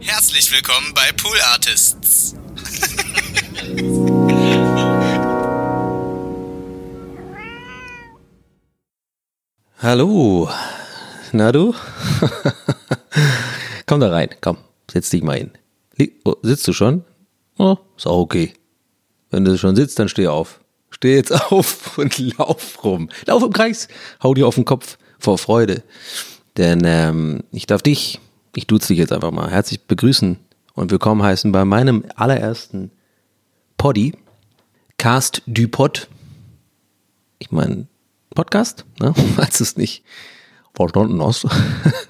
[0.00, 2.34] Herzlich willkommen bei Pool Artists.
[9.82, 10.48] Hallo.
[11.32, 11.74] Na du?
[13.86, 14.56] komm da rein, komm,
[14.90, 15.50] setz dich mal hin.
[16.24, 17.04] Oh, sitzt du schon?
[17.58, 18.54] Oh, ist auch okay.
[19.30, 20.60] Wenn du schon sitzt, dann steh auf.
[20.90, 23.10] Steh jetzt auf und lauf rum.
[23.26, 23.88] Lauf im Kreis,
[24.22, 25.82] hau dir auf den Kopf vor Freude.
[26.56, 28.18] Denn ähm, ich darf dich,
[28.54, 30.36] ich duze dich jetzt einfach mal, herzlich begrüßen
[30.74, 32.90] und willkommen heißen bei meinem allerersten
[33.76, 34.14] Poddy,
[34.98, 36.08] Cast du Pod.
[37.38, 37.86] Ich meine,
[38.34, 39.14] Podcast, ne?
[39.36, 40.02] falls es nicht
[40.74, 41.46] verstanden hast.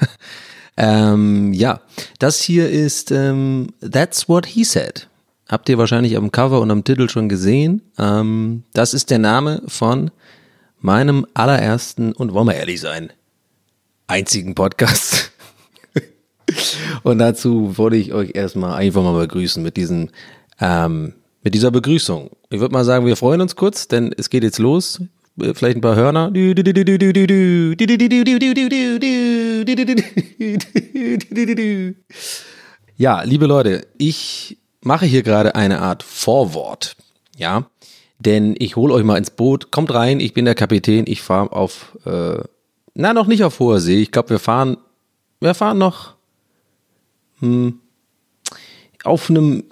[0.77, 1.80] ähm, ja,
[2.19, 5.09] das hier ist ähm, That's What He Said.
[5.49, 7.83] Habt ihr wahrscheinlich am Cover und am Titel schon gesehen.
[7.99, 10.11] Ähm, das ist der Name von
[10.79, 13.13] meinem allerersten und wollen wir ehrlich sein,
[14.07, 15.30] einzigen Podcast.
[17.03, 20.11] Und dazu wollte ich euch erstmal einfach mal begrüßen mit diesen
[20.61, 22.30] ähm, mit dieser Begrüßung.
[22.51, 25.01] Ich würde mal sagen, wir freuen uns kurz, denn es geht jetzt los
[25.55, 26.30] vielleicht ein paar Hörner.
[32.96, 36.96] Ja, liebe Leute, ich mache hier gerade eine Art Vorwort.
[37.37, 37.67] Ja,
[38.19, 39.71] denn ich hole euch mal ins Boot.
[39.71, 41.05] Kommt rein, ich bin der Kapitän.
[41.07, 42.43] Ich fahre auf, äh,
[42.95, 44.02] na, noch nicht auf hoher See.
[44.02, 44.77] Ich glaube, wir fahren,
[45.41, 46.15] wir fahren noch
[47.41, 47.80] hm,
[49.05, 49.65] auf einem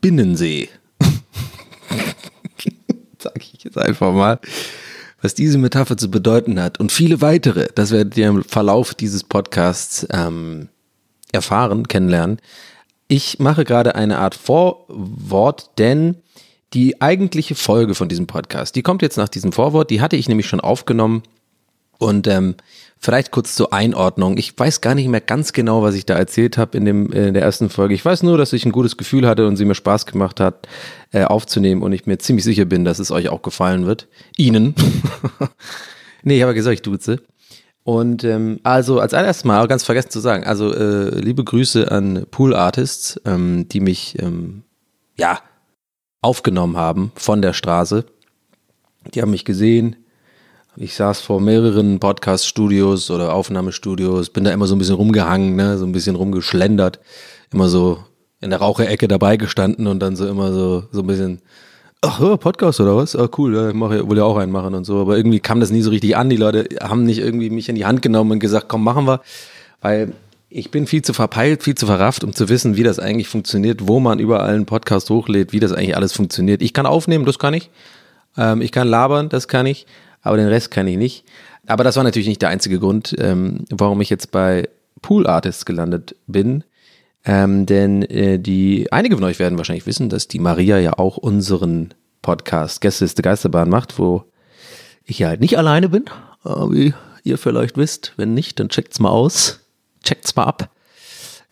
[0.00, 0.68] Binnensee.
[3.18, 4.40] Sag ich jetzt einfach mal
[5.26, 9.24] was diese Metapher zu bedeuten hat und viele weitere, das werdet ihr im Verlauf dieses
[9.24, 10.68] Podcasts ähm,
[11.32, 12.38] erfahren, kennenlernen.
[13.08, 16.16] Ich mache gerade eine Art Vorwort, denn
[16.74, 20.28] die eigentliche Folge von diesem Podcast, die kommt jetzt nach diesem Vorwort, die hatte ich
[20.28, 21.22] nämlich schon aufgenommen
[21.98, 22.56] und ähm,
[22.98, 24.38] Vielleicht kurz zur Einordnung.
[24.38, 27.34] Ich weiß gar nicht mehr ganz genau, was ich da erzählt habe in, dem, in
[27.34, 27.94] der ersten Folge.
[27.94, 30.66] Ich weiß nur, dass ich ein gutes Gefühl hatte und sie mir Spaß gemacht hat,
[31.12, 34.08] äh, aufzunehmen und ich mir ziemlich sicher bin, dass es euch auch gefallen wird.
[34.36, 34.74] Ihnen.
[36.24, 37.20] nee, ich habe gesagt, ich duze.
[37.84, 42.26] Und ähm, also als allererstes mal, ganz vergessen zu sagen, also äh, liebe Grüße an
[42.30, 44.64] Pool Artists, ähm, die mich ähm,
[45.16, 45.38] ja
[46.22, 48.04] aufgenommen haben von der Straße.
[49.14, 49.94] Die haben mich gesehen,
[50.76, 55.78] ich saß vor mehreren Podcast-Studios oder Aufnahmestudios, bin da immer so ein bisschen rumgehangen, ne,
[55.78, 57.00] so ein bisschen rumgeschlendert,
[57.52, 57.98] immer so
[58.40, 61.40] in der Raucherecke dabei gestanden und dann so immer so, so ein bisschen,
[62.02, 63.16] ach, Podcast oder was?
[63.16, 65.00] Ah, cool, ja, ich mach, will ja auch einen machen und so.
[65.00, 66.28] Aber irgendwie kam das nie so richtig an.
[66.28, 69.22] Die Leute haben nicht irgendwie mich in die Hand genommen und gesagt, komm, machen wir.
[69.80, 70.12] Weil
[70.50, 73.88] ich bin viel zu verpeilt, viel zu verrafft, um zu wissen, wie das eigentlich funktioniert,
[73.88, 76.60] wo man überall einen Podcast hochlädt, wie das eigentlich alles funktioniert.
[76.60, 77.70] Ich kann aufnehmen, das kann ich.
[78.36, 79.86] Ähm, ich kann labern, das kann ich
[80.26, 81.24] aber den Rest kann ich nicht.
[81.66, 84.68] Aber das war natürlich nicht der einzige Grund, ähm, warum ich jetzt bei
[85.02, 86.64] Pool Artists gelandet bin.
[87.24, 91.16] Ähm, denn äh, die, einige von euch werden wahrscheinlich wissen, dass die Maria ja auch
[91.16, 91.92] unseren
[92.22, 94.24] Podcast Gästeliste Geisterbahn macht, wo
[95.04, 96.04] ich ja halt nicht alleine bin,
[96.44, 96.94] wie
[97.24, 98.12] ihr vielleicht wisst.
[98.16, 99.60] Wenn nicht, dann checkt's mal aus.
[100.04, 100.70] Checkt's mal ab.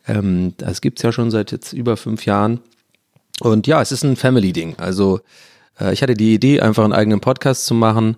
[0.06, 2.60] Ähm, das gibt's ja schon seit jetzt über fünf Jahren.
[3.40, 4.76] Und ja, es ist ein Family-Ding.
[4.78, 5.20] Also
[5.80, 8.16] äh, ich hatte die Idee, einfach einen eigenen Podcast zu machen.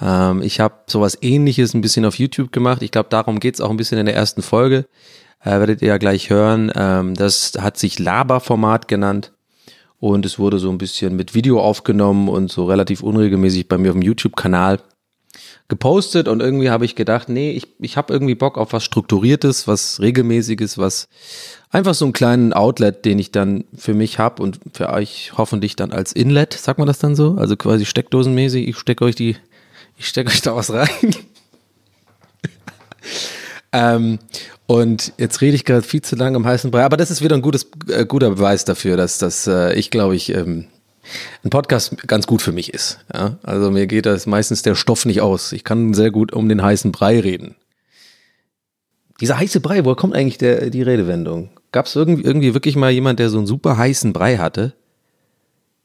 [0.00, 2.82] Ähm, ich habe sowas ähnliches ein bisschen auf YouTube gemacht.
[2.82, 4.86] Ich glaube, darum geht's auch ein bisschen in der ersten Folge.
[5.40, 6.72] Äh, werdet ihr ja gleich hören.
[6.74, 9.32] Ähm, das hat sich Laberformat genannt.
[10.00, 13.90] Und es wurde so ein bisschen mit Video aufgenommen und so relativ unregelmäßig bei mir
[13.90, 14.80] auf dem YouTube-Kanal
[15.68, 16.28] gepostet.
[16.28, 20.00] Und irgendwie habe ich gedacht, nee, ich, ich habe irgendwie Bock auf was Strukturiertes, was
[20.00, 21.08] Regelmäßiges, was
[21.70, 25.74] einfach so einen kleinen Outlet, den ich dann für mich habe und für euch hoffentlich
[25.76, 27.36] dann als Inlet, sagt man das dann so?
[27.38, 28.68] Also quasi steckdosenmäßig.
[28.68, 29.36] Ich stecke euch die
[29.96, 30.88] ich stecke euch da was rein.
[33.72, 34.18] ähm,
[34.66, 37.36] und jetzt rede ich gerade viel zu lange im heißen Brei, aber das ist wieder
[37.36, 40.68] ein gutes, äh, guter Beweis dafür, dass das, äh, ich glaube ich, ähm,
[41.44, 42.98] ein Podcast ganz gut für mich ist.
[43.12, 43.38] Ja?
[43.42, 45.52] Also mir geht das meistens der Stoff nicht aus.
[45.52, 47.56] Ich kann sehr gut um den heißen Brei reden.
[49.20, 51.50] Dieser heiße Brei, woher kommt eigentlich der, die Redewendung?
[51.72, 54.74] Gab es irgendwie, irgendwie wirklich mal jemand, der so einen super heißen Brei hatte?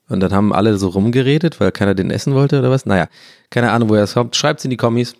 [0.10, 2.86] Und dann haben alle so rumgeredet, weil keiner den essen wollte oder was.
[2.86, 3.08] Naja,
[3.50, 4.36] keine Ahnung, woher es kommt.
[4.36, 5.16] Schreibt's in die Kommis.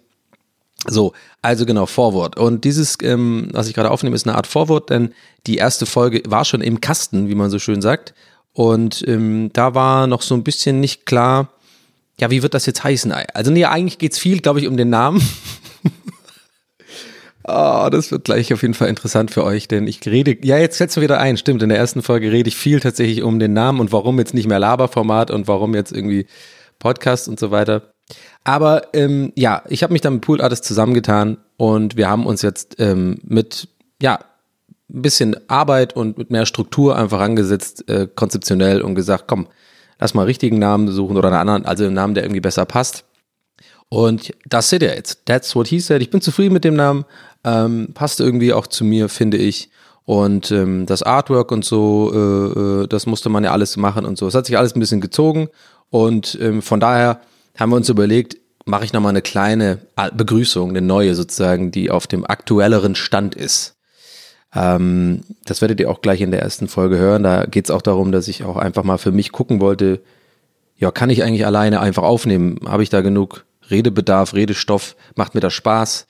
[0.88, 2.38] So, also genau, Vorwort.
[2.38, 5.14] Und dieses, ähm, was ich gerade aufnehme, ist eine Art Vorwort, denn
[5.46, 8.14] die erste Folge war schon im Kasten, wie man so schön sagt.
[8.54, 11.50] Und ähm, da war noch so ein bisschen nicht klar,
[12.20, 13.14] ja, wie wird das jetzt heißen?
[13.34, 15.22] Also nee, eigentlich geht's viel, glaube ich, um den Namen.
[17.46, 20.78] Oh, das wird gleich auf jeden Fall interessant für euch, denn ich rede, ja, jetzt
[20.78, 23.54] fällt mir wieder ein, stimmt, in der ersten Folge rede ich viel tatsächlich um den
[23.54, 26.28] Namen und warum jetzt nicht mehr Laberformat und warum jetzt irgendwie
[26.80, 27.94] Podcast und so weiter.
[28.44, 32.42] Aber ähm, ja, ich habe mich dann mit Pool Artist zusammengetan und wir haben uns
[32.42, 33.70] jetzt ähm, mit,
[34.02, 34.20] ja,
[34.90, 39.48] ein bisschen Arbeit und mit mehr Struktur einfach angesetzt, äh, konzeptionell und gesagt, komm,
[40.00, 43.06] lass mal richtigen Namen suchen oder einen anderen, also einen Namen, der irgendwie besser passt.
[43.90, 45.26] Und das seht ihr jetzt.
[45.26, 46.02] That's what he said.
[46.02, 47.06] Ich bin zufrieden mit dem Namen.
[47.44, 49.70] Ähm, passt irgendwie auch zu mir, finde ich.
[50.06, 54.18] Und ähm, das Artwork und so, äh, äh, das musste man ja alles machen und
[54.18, 54.28] so.
[54.28, 55.50] Es hat sich alles ein bisschen gezogen.
[55.90, 57.22] Und ähm, von daher
[57.58, 59.80] haben wir uns überlegt, mache ich nochmal eine kleine
[60.14, 63.76] Begrüßung, eine neue sozusagen, die auf dem aktuelleren Stand ist.
[64.56, 67.24] Ähm, das werdet ihr auch gleich in der ersten Folge hören.
[67.24, 70.02] Da geht es auch darum, dass ich auch einfach mal für mich gucken wollte,
[70.80, 72.62] ja, kann ich eigentlich alleine einfach aufnehmen?
[72.66, 74.96] Habe ich da genug Redebedarf, Redestoff?
[75.16, 76.08] Macht mir das Spaß?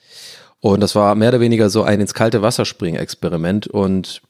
[0.60, 3.66] Und das war mehr oder weniger so ein ins kalte Wasser springen Experiment.
[3.66, 4.22] Und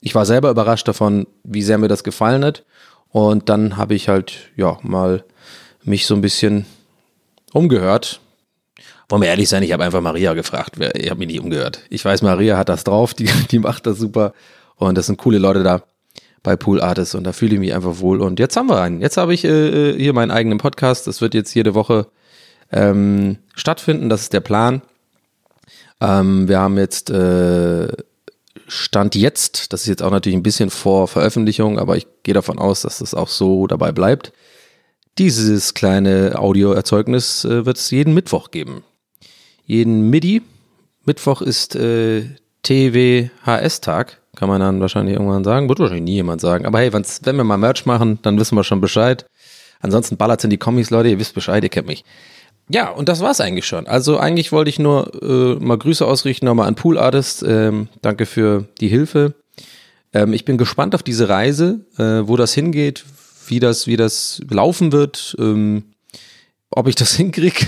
[0.00, 2.64] ich war selber überrascht davon, wie sehr mir das gefallen hat.
[3.10, 5.24] Und dann habe ich halt, ja, mal
[5.82, 6.66] mich so ein bisschen
[7.52, 8.20] umgehört.
[9.08, 10.76] Wollen wir ehrlich sein, ich habe einfach Maria gefragt.
[10.94, 11.80] Ich habe mich nicht umgehört.
[11.88, 14.34] Ich weiß, Maria hat das drauf, die, die macht das super.
[14.76, 15.82] Und das sind coole Leute da
[16.42, 18.20] bei Pool Artists und da fühle ich mich einfach wohl.
[18.20, 19.00] Und jetzt haben wir einen.
[19.00, 21.06] Jetzt habe ich äh, äh, hier meinen eigenen Podcast.
[21.06, 22.06] Das wird jetzt jede Woche
[22.70, 24.08] ähm, stattfinden.
[24.08, 24.82] Das ist der Plan.
[26.00, 27.88] Ähm, wir haben jetzt äh,
[28.66, 32.58] Stand jetzt, das ist jetzt auch natürlich ein bisschen vor Veröffentlichung, aber ich gehe davon
[32.58, 34.32] aus, dass das auch so dabei bleibt.
[35.16, 38.84] Dieses kleine Audioerzeugnis äh, wird es jeden Mittwoch geben.
[39.64, 40.42] Jeden MIDI.
[41.04, 42.24] Mittwoch ist äh,
[42.62, 45.68] TWHS-Tag, kann man dann wahrscheinlich irgendwann sagen.
[45.68, 46.66] Wird wahrscheinlich nie jemand sagen.
[46.66, 49.26] Aber hey, wenn wir mal Merch machen, dann wissen wir schon Bescheid.
[49.80, 52.04] Ansonsten ballert in die Comics, Leute, ihr wisst Bescheid, ihr kennt mich.
[52.68, 53.86] Ja, und das war's eigentlich schon.
[53.86, 57.42] Also eigentlich wollte ich nur äh, mal Grüße ausrichten nochmal an Pool Artist.
[57.42, 59.34] Ähm, danke für die Hilfe.
[60.12, 63.04] Ähm, ich bin gespannt auf diese Reise, äh, wo das hingeht,
[63.46, 65.84] wie das, wie das laufen wird, ähm,
[66.70, 67.66] ob ich das hinkriege,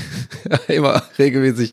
[0.68, 1.72] immer regelmäßig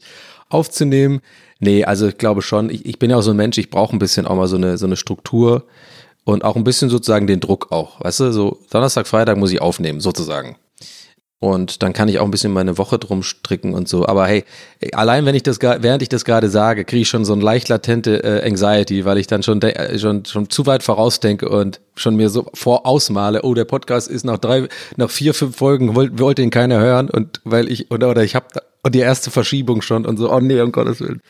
[0.50, 1.21] aufzunehmen.
[1.59, 3.95] Nee, also ich glaube schon, ich, ich bin ja auch so ein Mensch, ich brauche
[3.95, 5.65] ein bisschen auch mal so eine, so eine Struktur
[6.23, 8.00] und auch ein bisschen sozusagen den Druck auch.
[8.00, 10.56] Weißt du, so Donnerstag, Freitag muss ich aufnehmen, sozusagen.
[11.39, 14.07] Und dann kann ich auch ein bisschen meine Woche drum stricken und so.
[14.07, 14.43] Aber hey,
[14.93, 17.69] allein wenn ich das, während ich das gerade sage, kriege ich schon so ein leicht
[17.69, 22.15] latente äh, Anxiety, weil ich dann schon, äh, schon, schon zu weit vorausdenke und schon
[22.15, 26.39] mir so vorausmale, oh, der Podcast ist nach drei, nach vier, fünf Folgen, wollte wollt
[26.39, 28.47] ihn keiner hören und weil ich, oder, oder ich habe
[28.81, 31.21] und die erste Verschiebung schon und so, oh nee, um Gottes Willen.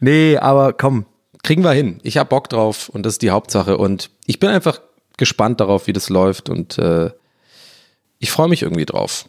[0.00, 1.06] Nee, aber komm,
[1.42, 1.98] kriegen wir hin.
[2.04, 4.80] Ich hab Bock drauf und das ist die Hauptsache und ich bin einfach
[5.16, 7.10] gespannt darauf, wie das läuft und äh,
[8.20, 9.26] ich freue mich irgendwie drauf.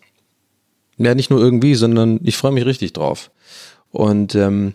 [1.03, 3.31] Ja, nicht nur irgendwie, sondern ich freue mich richtig drauf.
[3.91, 4.73] Und ähm,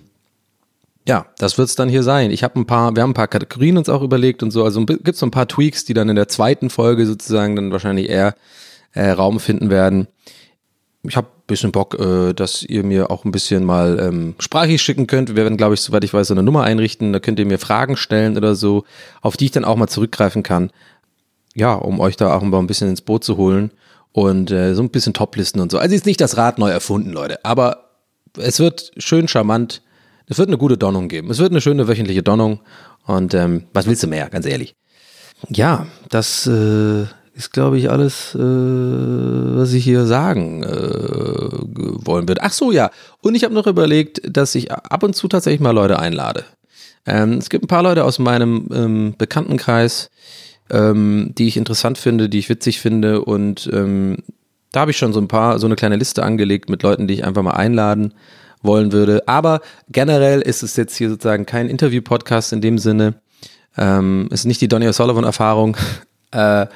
[1.06, 2.30] ja, das wird es dann hier sein.
[2.30, 4.64] Ich habe ein paar, wir haben ein paar Kategorien uns auch überlegt und so.
[4.64, 7.70] Also gibt es so ein paar Tweaks, die dann in der zweiten Folge sozusagen dann
[7.70, 8.34] wahrscheinlich eher
[8.92, 10.08] äh, Raum finden werden.
[11.04, 15.06] Ich habe bisschen Bock, äh, dass ihr mir auch ein bisschen mal ähm, sprachlich schicken
[15.06, 15.28] könnt.
[15.28, 17.12] Wir werden, glaube ich, soweit ich weiß, so eine Nummer einrichten.
[17.12, 18.84] Da könnt ihr mir Fragen stellen oder so,
[19.20, 20.70] auf die ich dann auch mal zurückgreifen kann.
[21.54, 23.70] Ja, um euch da auch ein bisschen ins Boot zu holen
[24.16, 25.78] und äh, so ein bisschen Toplisten und so.
[25.78, 27.90] Also ist nicht das Rad neu erfunden, Leute, aber
[28.38, 29.82] es wird schön charmant.
[30.26, 31.30] Es wird eine gute Donnung geben.
[31.30, 32.60] Es wird eine schöne wöchentliche Donnung
[33.04, 34.74] und ähm, was willst du mehr, ganz ehrlich?
[35.50, 37.02] Ja, das äh,
[37.34, 41.50] ist, glaube ich, alles, äh, was ich hier sagen äh,
[42.06, 42.42] wollen würde.
[42.42, 42.90] Ach so, ja.
[43.20, 46.46] Und ich habe noch überlegt, dass ich ab und zu tatsächlich mal Leute einlade.
[47.04, 50.08] Ähm, es gibt ein paar Leute aus meinem ähm, Bekanntenkreis,
[50.70, 53.24] ähm, die ich interessant finde, die ich witzig finde.
[53.24, 54.18] Und ähm,
[54.72, 57.14] da habe ich schon so ein paar, so eine kleine Liste angelegt mit Leuten, die
[57.14, 58.14] ich einfach mal einladen
[58.62, 59.26] wollen würde.
[59.26, 63.14] Aber generell ist es jetzt hier sozusagen kein Interview-Podcast in dem Sinne.
[63.76, 65.76] Ähm, ist nicht die Donny O'Sullivan-Erfahrung.
[66.32, 66.66] äh,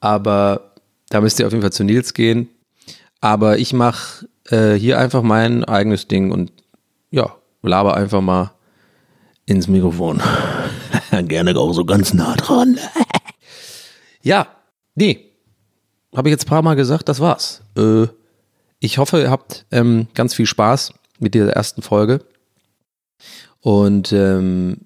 [0.00, 0.72] aber
[1.10, 2.48] da müsst ihr auf jeden Fall zu Nils gehen.
[3.20, 6.52] Aber ich mache äh, hier einfach mein eigenes Ding und
[7.10, 8.52] ja, laber einfach mal
[9.46, 10.20] ins Mikrofon.
[11.28, 12.78] Gerne auch so ganz nah dran.
[14.24, 14.48] Ja,
[14.94, 15.30] nee.
[16.16, 17.62] Habe ich jetzt ein paar Mal gesagt, das war's.
[17.76, 18.06] Äh,
[18.80, 22.24] ich hoffe, ihr habt ähm, ganz viel Spaß mit dieser ersten Folge.
[23.60, 24.78] Und ähm,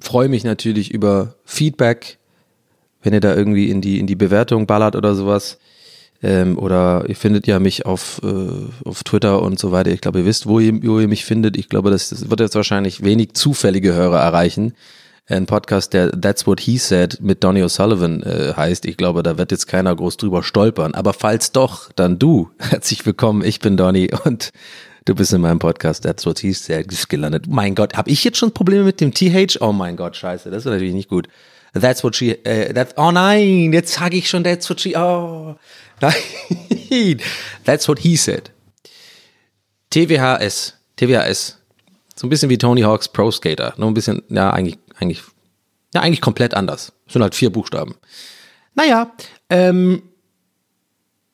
[0.00, 2.18] freue mich natürlich über Feedback,
[3.02, 5.58] wenn ihr da irgendwie in die, in die Bewertung ballert oder sowas.
[6.22, 9.92] Ähm, oder ihr findet ja mich auf, äh, auf Twitter und so weiter.
[9.92, 11.56] Ich glaube, ihr wisst, wo ihr, wo ihr mich findet.
[11.56, 14.74] Ich glaube, das, das wird jetzt wahrscheinlich wenig zufällige Hörer erreichen
[15.28, 18.86] ein Podcast, der That's What He Said mit Donny O'Sullivan äh, heißt.
[18.86, 20.94] Ich glaube, da wird jetzt keiner groß drüber stolpern.
[20.94, 22.50] Aber falls doch, dann du.
[22.58, 24.52] Herzlich willkommen, ich bin Donny und
[25.04, 27.46] du bist in meinem Podcast That's What He Said gelandet.
[27.46, 29.60] Mein Gott, habe ich jetzt schon Probleme mit dem TH?
[29.60, 31.28] Oh mein Gott, scheiße, das ist natürlich nicht gut.
[31.78, 35.56] That's what she, äh, that's, oh nein, jetzt sage ich schon That's what she, oh,
[36.00, 37.20] nein.
[37.64, 38.50] That's what he said.
[39.90, 41.58] TWHS, TWHS.
[42.16, 43.74] So ein bisschen wie Tony Hawks Pro Skater.
[43.76, 45.22] Nur ein bisschen, ja, eigentlich eigentlich
[45.94, 46.92] Ja, eigentlich komplett anders.
[47.06, 47.94] Es sind halt vier Buchstaben.
[48.74, 49.12] Naja,
[49.50, 50.02] ähm,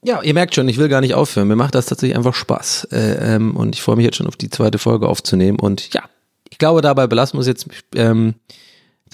[0.04, 1.48] ja, ihr merkt schon, ich will gar nicht aufhören.
[1.48, 2.88] Mir macht das tatsächlich einfach Spaß.
[2.92, 5.58] Äh, ähm, und ich freue mich jetzt schon auf die zweite Folge aufzunehmen.
[5.58, 6.02] Und ja,
[6.50, 7.66] ich glaube, dabei belassen wir es jetzt.
[7.94, 8.34] Ähm,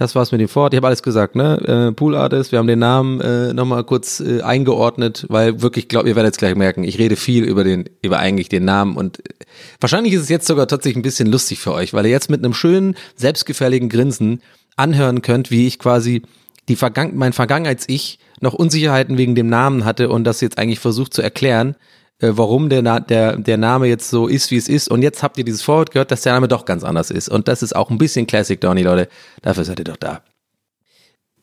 [0.01, 0.73] das war's mit dem Fort.
[0.73, 1.91] Ich habe alles gesagt, ne?
[1.91, 6.09] Äh, Pool Artist, wir haben den Namen äh, nochmal kurz äh, eingeordnet, weil wirklich, glaube
[6.09, 9.19] ihr werdet es gleich merken, ich rede viel über den, über eigentlich den Namen und
[9.19, 9.35] äh,
[9.79, 12.43] wahrscheinlich ist es jetzt sogar tatsächlich ein bisschen lustig für euch, weil ihr jetzt mit
[12.43, 14.41] einem schönen, selbstgefälligen Grinsen
[14.75, 16.23] anhören könnt, wie ich quasi
[16.69, 21.13] die Vergangen mein Vergangenheits-Ich noch Unsicherheiten wegen dem Namen hatte und das jetzt eigentlich versucht
[21.13, 21.77] zu erklären,
[22.21, 24.89] warum der, Na der, der Name jetzt so ist, wie es ist.
[24.89, 27.29] Und jetzt habt ihr dieses Vorwort gehört, dass der Name doch ganz anders ist.
[27.29, 29.09] Und das ist auch ein bisschen Classic Donny, Leute.
[29.43, 30.23] Dafür seid ihr doch da.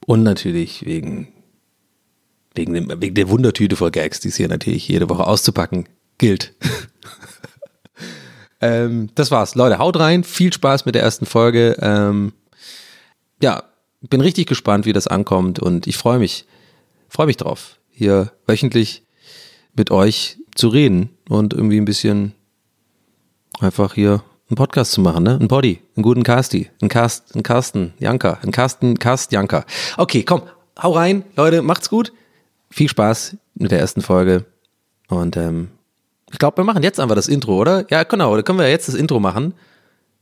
[0.06, 1.30] Und natürlich wegen,
[2.56, 6.54] wegen, dem, wegen der Wundertüte voll Gags, die es hier natürlich jede Woche auszupacken gilt.
[8.62, 9.56] ähm, das war's.
[9.56, 10.24] Leute, haut rein.
[10.24, 11.76] Viel Spaß mit der ersten Folge.
[11.82, 12.34] Ähm,
[13.42, 13.64] ja,
[14.02, 16.46] bin richtig gespannt, wie das ankommt und ich freue mich,
[17.10, 19.04] freue mich drauf, hier wöchentlich
[19.76, 22.34] mit euch zu reden und irgendwie ein bisschen
[23.60, 25.38] einfach hier einen Podcast zu machen, ne?
[25.40, 29.66] Ein Body, einen guten Casti, einen Cast, einen Carsten Janker, einen Carsten Cast Janker.
[29.98, 30.44] Okay, komm,
[30.82, 32.14] hau rein, Leute, macht's gut.
[32.70, 34.46] Viel Spaß mit der ersten Folge
[35.10, 35.70] und ähm,
[36.32, 37.86] ich glaube, wir machen jetzt einfach das Intro, oder?
[37.90, 39.54] Ja, genau, da können wir jetzt das Intro machen.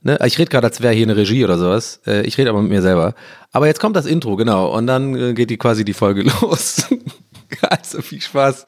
[0.01, 0.20] Ne?
[0.24, 2.00] Ich rede gerade, als wäre hier eine Regie oder sowas.
[2.06, 3.15] Äh, ich rede aber mit mir selber.
[3.51, 4.75] Aber jetzt kommt das Intro, genau.
[4.75, 6.86] Und dann äh, geht die quasi die Folge los.
[7.62, 8.68] also viel Spaß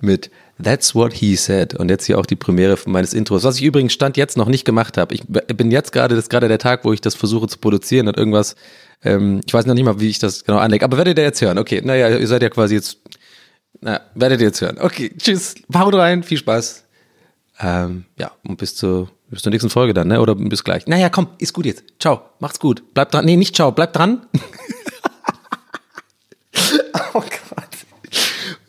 [0.00, 0.30] mit
[0.62, 1.74] That's What He Said.
[1.74, 3.44] Und jetzt hier auch die Premiere meines Intros.
[3.44, 5.14] Was ich übrigens Stand jetzt noch nicht gemacht habe.
[5.14, 8.08] Ich bin jetzt gerade, das ist gerade der Tag, wo ich das versuche zu produzieren
[8.08, 8.56] und irgendwas.
[9.02, 10.84] Ähm, ich weiß noch nicht mal, wie ich das genau anlege.
[10.84, 11.58] Aber werdet ihr jetzt hören.
[11.58, 12.98] Okay, naja, ihr seid ja quasi jetzt.
[13.80, 14.78] Na, werdet ihr jetzt hören.
[14.78, 15.54] Okay, tschüss.
[15.74, 16.84] Haut rein, viel Spaß.
[17.60, 20.20] Ähm, ja, und bis zur bis zur nächsten Folge dann, ne?
[20.20, 20.86] Oder bis gleich.
[20.86, 21.84] Naja, komm, ist gut jetzt.
[22.00, 22.82] Ciao, macht's gut.
[22.94, 23.24] Bleib dran.
[23.24, 24.26] Nee, nicht ciao, bleib dran.
[27.14, 27.68] oh Gott.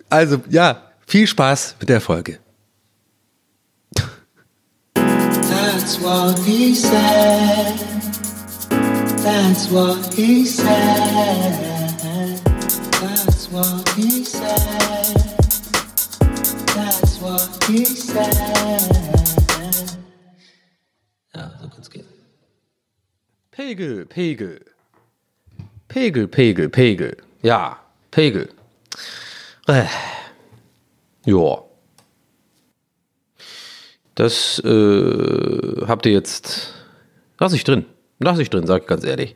[0.10, 2.40] Also, ja, viel Spaß mit der Folge.
[4.94, 7.78] That's what he said.
[9.22, 12.40] That's what he said.
[13.02, 15.18] That's what he said.
[16.76, 18.32] That's what he said.
[21.36, 22.06] Ja, so kann es gehen.
[23.52, 24.62] Pegel, Pegel.
[25.90, 27.18] Pegel, Pegel, Pegel.
[27.42, 27.78] Ja,
[28.12, 28.48] Pegel.
[29.68, 29.88] Äh.
[31.26, 31.64] Ja.
[34.16, 36.74] Das äh, habt ihr jetzt.
[37.40, 37.86] Lass ich drin.
[38.20, 39.36] Lass ich drin, sag ich ganz ehrlich.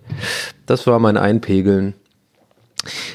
[0.65, 1.95] Das war mein Einpegeln.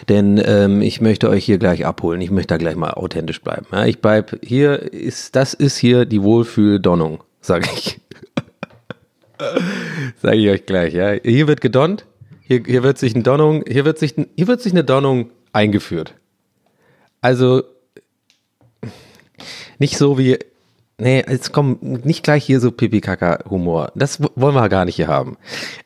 [0.09, 2.21] Denn ähm, ich möchte euch hier gleich abholen.
[2.21, 3.67] Ich möchte da gleich mal authentisch bleiben.
[3.71, 8.01] Ja, ich bleib hier ist das ist hier die Wohlfühl-Donnung, sage ich.
[10.21, 11.13] Sage ich euch gleich, ja.
[11.13, 12.05] Hier wird gedonnt,
[12.43, 16.15] hier, hier wird sich eine Donnung, hier wird sich, hier wird sich eine Donnung eingeführt.
[17.23, 17.63] Also
[19.81, 20.39] nicht so wie,
[20.99, 23.91] nee, jetzt komm, nicht gleich hier so Pipi-Kaka-Humor.
[23.95, 25.39] Das wollen wir gar nicht hier haben.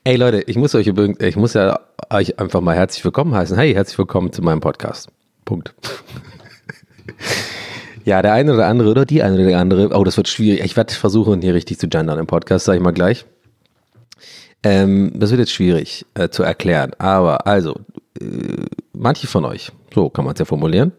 [0.02, 1.78] Ey Leute, ich muss euch übrigens, ich muss ja
[2.10, 3.56] euch einfach mal herzlich willkommen heißen.
[3.56, 5.08] Hey, herzlich willkommen zu meinem Podcast.
[5.44, 5.74] Punkt.
[8.04, 10.64] ja, der eine oder andere oder die eine oder andere, oh, das wird schwierig.
[10.64, 13.24] Ich werde versuchen, hier richtig zu gendern im Podcast, sage ich mal gleich.
[14.64, 17.76] Ähm, das wird jetzt schwierig äh, zu erklären, aber also,
[18.20, 20.92] äh, manche von euch, so kann man es ja formulieren,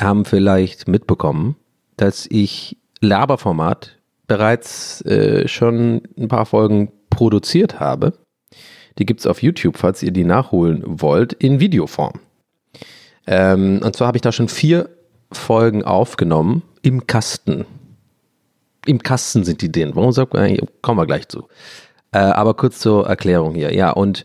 [0.00, 1.56] haben vielleicht mitbekommen,
[1.96, 8.14] dass ich Laberformat bereits äh, schon ein paar Folgen produziert habe.
[8.98, 12.20] Die gibt es auf YouTube, falls ihr die nachholen wollt, in Videoform.
[13.26, 14.88] Ähm, und zwar habe ich da schon vier
[15.32, 17.66] Folgen aufgenommen im Kasten.
[18.86, 19.92] Im Kasten sind die drin.
[19.94, 21.48] Warum sagt man, kommen wir gleich zu.
[22.12, 23.74] Äh, aber kurz zur Erklärung hier.
[23.74, 24.24] Ja, und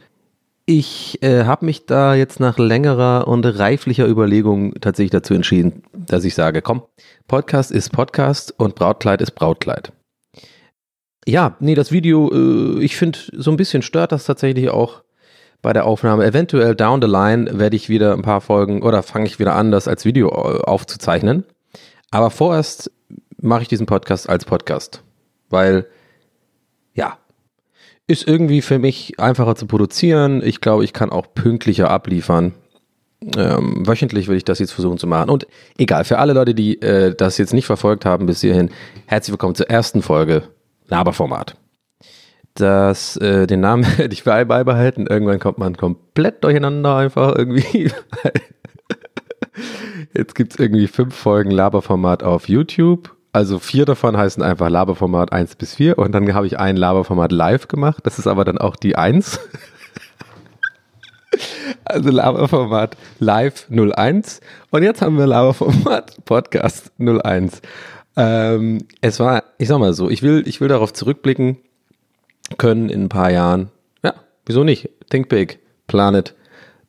[0.70, 6.24] ich äh, habe mich da jetzt nach längerer und reiflicher Überlegung tatsächlich dazu entschieden, dass
[6.26, 6.84] ich sage, komm,
[7.28, 9.92] Podcast ist Podcast und Brautkleid ist Brautkleid.
[11.26, 15.02] Ja, nee, das Video, äh, ich finde, so ein bisschen stört das tatsächlich auch
[15.64, 16.24] bei der Aufnahme.
[16.24, 19.72] Eventuell down the line werde ich wieder ein paar Folgen oder fange ich wieder an,
[19.72, 21.46] das als Video äh, aufzuzeichnen.
[22.12, 22.92] Aber vorerst
[23.42, 25.02] mache ich diesen Podcast als Podcast,
[25.50, 25.88] weil
[28.10, 30.42] ist irgendwie für mich einfacher zu produzieren.
[30.44, 32.54] Ich glaube, ich kann auch pünktlicher abliefern.
[33.38, 35.30] Ähm, wöchentlich will ich das jetzt versuchen zu machen.
[35.30, 35.46] Und
[35.78, 38.72] egal, für alle Leute, die äh, das jetzt nicht verfolgt haben bis hierhin,
[39.06, 40.42] herzlich willkommen zur ersten Folge
[40.88, 41.56] Laberformat.
[42.56, 45.06] Das, äh, den Namen werde ich beibehalten.
[45.06, 47.92] Irgendwann kommt man komplett durcheinander einfach irgendwie.
[50.16, 55.32] jetzt gibt es irgendwie fünf Folgen Laberformat auf YouTube also vier davon heißen einfach Laberformat
[55.32, 58.06] 1 bis 4 und dann habe ich ein Laberformat live gemacht.
[58.06, 59.40] Das ist aber dann auch die 1.
[61.86, 67.62] Also Laberformat Live 01 und jetzt haben wir Laberformat Podcast 01.
[68.16, 71.58] Ähm, es war, ich sag mal so, ich will, ich will darauf zurückblicken
[72.58, 73.70] können in ein paar Jahren.
[74.04, 74.14] Ja,
[74.46, 74.90] wieso nicht?
[75.10, 76.36] Think big, planet,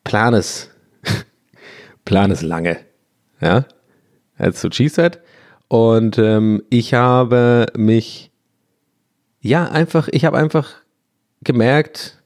[0.05, 0.71] planes,
[2.05, 2.79] planes lange.
[3.41, 3.65] Ja,
[4.39, 5.21] what she said.
[5.71, 8.33] Und ähm, ich habe mich,
[9.41, 10.73] ja, einfach, ich habe einfach
[11.45, 12.21] gemerkt,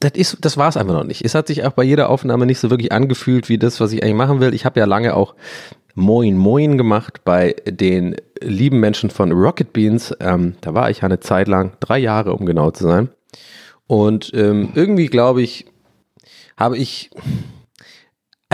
[0.00, 1.24] das ist, das war es einfach noch nicht.
[1.24, 4.02] Es hat sich auch bei jeder Aufnahme nicht so wirklich angefühlt wie das, was ich
[4.02, 4.54] eigentlich machen will.
[4.54, 5.36] Ich habe ja lange auch
[5.94, 10.12] Moin Moin gemacht bei den lieben Menschen von Rocket Beans.
[10.18, 13.08] Ähm, da war ich eine Zeit lang, drei Jahre, um genau zu sein.
[13.86, 15.66] Und ähm, irgendwie glaube ich,
[16.56, 17.10] habe ich,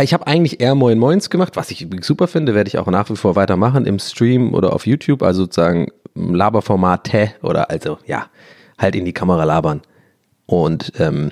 [0.02, 3.10] ich habe eigentlich eher Moin Moins gemacht, was ich super finde, werde ich auch nach
[3.10, 7.10] wie vor weitermachen im Stream oder auf YouTube, also sozusagen Laberformat
[7.42, 8.26] oder also ja,
[8.78, 9.82] halt in die Kamera labern
[10.46, 11.30] und ähm,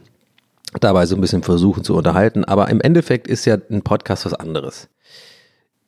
[0.81, 2.45] dabei so ein bisschen versuchen zu unterhalten.
[2.45, 4.89] Aber im Endeffekt ist ja ein Podcast was anderes.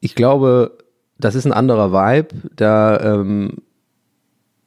[0.00, 0.78] Ich glaube,
[1.18, 2.50] das ist ein anderer Vibe.
[2.56, 3.58] Da ähm,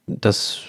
[0.08, 0.62] das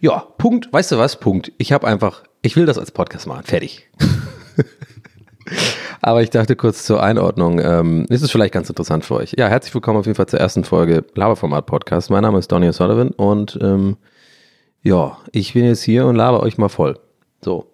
[0.00, 0.72] ja Punkt.
[0.72, 1.18] Weißt du was?
[1.18, 1.52] Punkt.
[1.58, 3.44] Ich habe einfach, ich will das als Podcast machen.
[3.44, 3.90] Fertig.
[6.00, 9.34] Aber ich dachte kurz zur Einordnung, ähm, ist es vielleicht ganz interessant für euch.
[9.38, 12.10] Ja, herzlich willkommen auf jeden Fall zur ersten Folge Laberformat Podcast.
[12.10, 13.96] Mein Name ist Donny Sullivan und ähm,
[14.82, 16.98] ja, ich bin jetzt hier und laber euch mal voll.
[17.42, 17.70] So.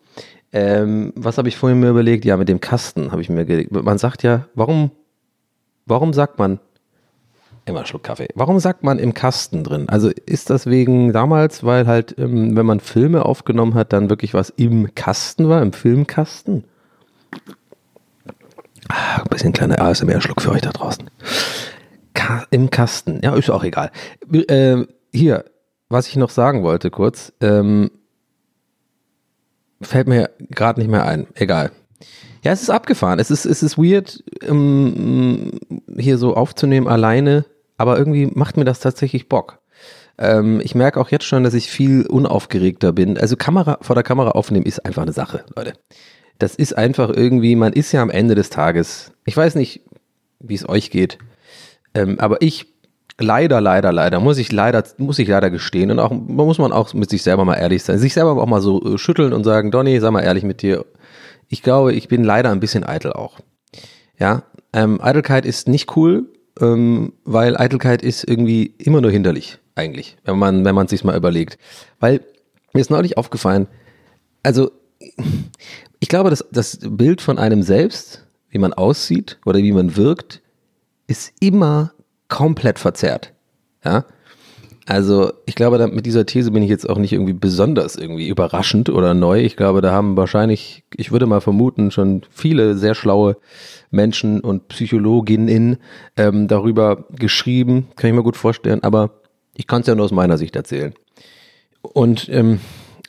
[0.53, 2.25] Ähm, was habe ich vorhin mir überlegt?
[2.25, 3.71] Ja, mit dem Kasten habe ich mir gelegt.
[3.73, 4.91] Man sagt ja, warum,
[5.87, 6.61] warum sagt man,
[7.67, 9.89] immer einen Schluck Kaffee, warum sagt man im Kasten drin?
[9.89, 14.35] Also ist das wegen damals, weil halt, ähm, wenn man Filme aufgenommen hat, dann wirklich
[14.35, 16.65] was im Kasten war, im Filmkasten?
[18.91, 21.09] Ah, ein bisschen kleiner ASMR-Schluck für euch da draußen.
[22.15, 23.93] Ka Im Kasten, ja, ist auch egal.
[24.33, 25.45] Äh, hier,
[25.89, 27.91] was ich noch sagen wollte kurz, ähm,
[29.81, 31.29] fällt mir gerade nicht mehr ein.
[31.35, 31.71] Egal.
[32.43, 33.19] Ja, es ist abgefahren.
[33.19, 35.53] Es ist, es ist weird, ähm,
[35.97, 37.45] hier so aufzunehmen alleine,
[37.77, 39.61] aber irgendwie macht mir das tatsächlich Bock.
[40.19, 43.19] Ähm, ich merke auch jetzt schon, dass ich viel unaufgeregter bin.
[43.19, 45.75] Also Kamera vor der Kamera aufnehmen ist einfach eine Sache, Leute.
[46.41, 49.13] Das ist einfach irgendwie, man ist ja am Ende des Tages.
[49.27, 49.83] Ich weiß nicht,
[50.41, 51.19] wie es euch geht,
[51.95, 52.67] ähm, aber ich
[53.19, 56.95] leider, leider, leider, muss ich leider, muss ich leider gestehen und auch, muss man auch
[56.95, 59.71] mit sich selber mal ehrlich sein, sich selber auch mal so äh, schütteln und sagen,
[59.71, 60.87] Donny, sag mal ehrlich mit dir,
[61.49, 63.39] ich glaube, ich bin leider ein bisschen eitel auch.
[64.19, 66.25] Ja, ähm, Eitelkeit ist nicht cool,
[66.59, 71.17] ähm, weil Eitelkeit ist irgendwie immer nur hinderlich, eigentlich, wenn man, wenn man sich mal
[71.17, 71.59] überlegt.
[71.99, 72.21] Weil
[72.73, 73.67] mir ist neulich aufgefallen,
[74.43, 74.71] also
[76.01, 80.43] ich glaube, dass das Bild von einem selbst, wie man aussieht oder wie man wirkt,
[81.07, 81.93] ist immer
[82.29, 83.33] komplett verzerrt.
[83.85, 84.05] Ja.
[84.87, 88.89] Also ich glaube, mit dieser These bin ich jetzt auch nicht irgendwie besonders irgendwie überraschend
[88.89, 89.41] oder neu.
[89.41, 93.37] Ich glaube, da haben wahrscheinlich, ich würde mal vermuten, schon viele sehr schlaue
[93.91, 95.77] Menschen und Psychologinnen
[96.17, 97.89] ähm, darüber geschrieben.
[97.95, 99.21] Kann ich mir gut vorstellen, aber
[99.55, 100.95] ich kann es ja nur aus meiner Sicht erzählen.
[101.83, 102.59] Und ähm,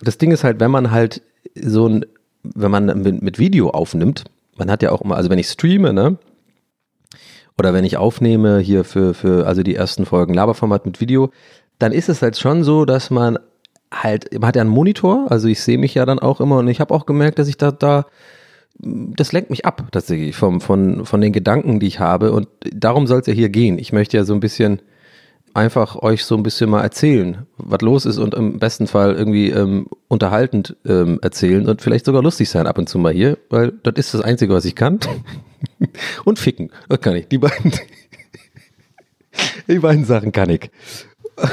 [0.02, 1.24] das Ding ist halt, wenn man halt
[1.56, 2.06] so ein,
[2.44, 4.26] wenn man mit, mit Video aufnimmt,
[4.58, 6.18] man hat ja auch immer, also wenn ich streame, ne,
[7.58, 11.32] oder wenn ich aufnehme hier für, für also die ersten Folgen Laberformat mit Video,
[11.80, 13.38] dann ist es halt schon so, dass man
[13.94, 16.68] halt, man hat ja einen Monitor, also ich sehe mich ja dann auch immer und
[16.68, 18.06] ich habe auch gemerkt, dass ich da, da,
[18.80, 23.06] das lenkt mich ab tatsächlich vom, von, von den Gedanken, die ich habe und darum
[23.06, 23.78] soll es ja hier gehen.
[23.78, 24.82] Ich möchte ja so ein bisschen
[25.54, 29.50] einfach euch so ein bisschen mal erzählen, was los ist und im besten Fall irgendwie
[29.50, 33.72] ähm, unterhaltend ähm, erzählen und vielleicht sogar lustig sein ab und zu mal hier, weil
[33.84, 35.00] das ist das Einzige, was ich kann.
[36.26, 37.28] und ficken, das kann ich.
[37.28, 37.72] Die beiden,
[39.68, 40.70] die beiden Sachen kann ich.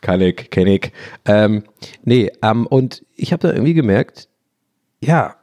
[0.00, 0.92] kann ich, kenne ich.
[1.24, 1.64] Ähm,
[2.04, 4.28] nee, ähm, und ich habe da irgendwie gemerkt,
[5.02, 5.36] ja,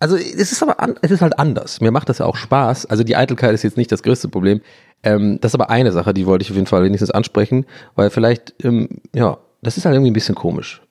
[0.00, 1.80] also es ist aber an, es ist halt anders.
[1.82, 2.86] Mir macht das ja auch Spaß.
[2.86, 4.62] Also die Eitelkeit ist jetzt nicht das größte Problem.
[5.02, 8.10] Ähm, das ist aber eine Sache, die wollte ich auf jeden Fall wenigstens ansprechen, weil
[8.10, 10.82] vielleicht, ähm, ja, das ist halt irgendwie ein bisschen komisch.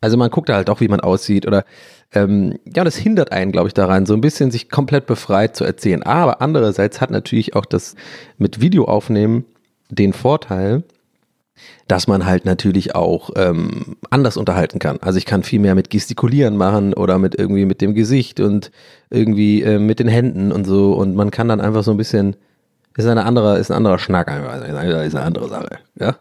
[0.00, 1.64] Also man guckt da halt auch, wie man aussieht oder
[2.12, 5.64] ähm, ja, das hindert einen, glaube ich, daran, so ein bisschen sich komplett befreit zu
[5.64, 6.02] erzählen.
[6.02, 7.94] Aber andererseits hat natürlich auch das
[8.36, 9.46] mit Video aufnehmen
[9.90, 10.84] den Vorteil,
[11.88, 14.98] dass man halt natürlich auch ähm, anders unterhalten kann.
[15.00, 18.70] Also ich kann viel mehr mit Gestikulieren machen oder mit irgendwie mit dem Gesicht und
[19.10, 22.36] irgendwie äh, mit den Händen und so und man kann dann einfach so ein bisschen
[22.96, 24.56] ist eine andere, ist ein anderer Schnack einfach.
[24.56, 25.78] Ist eine andere Sache.
[25.98, 26.16] Ja?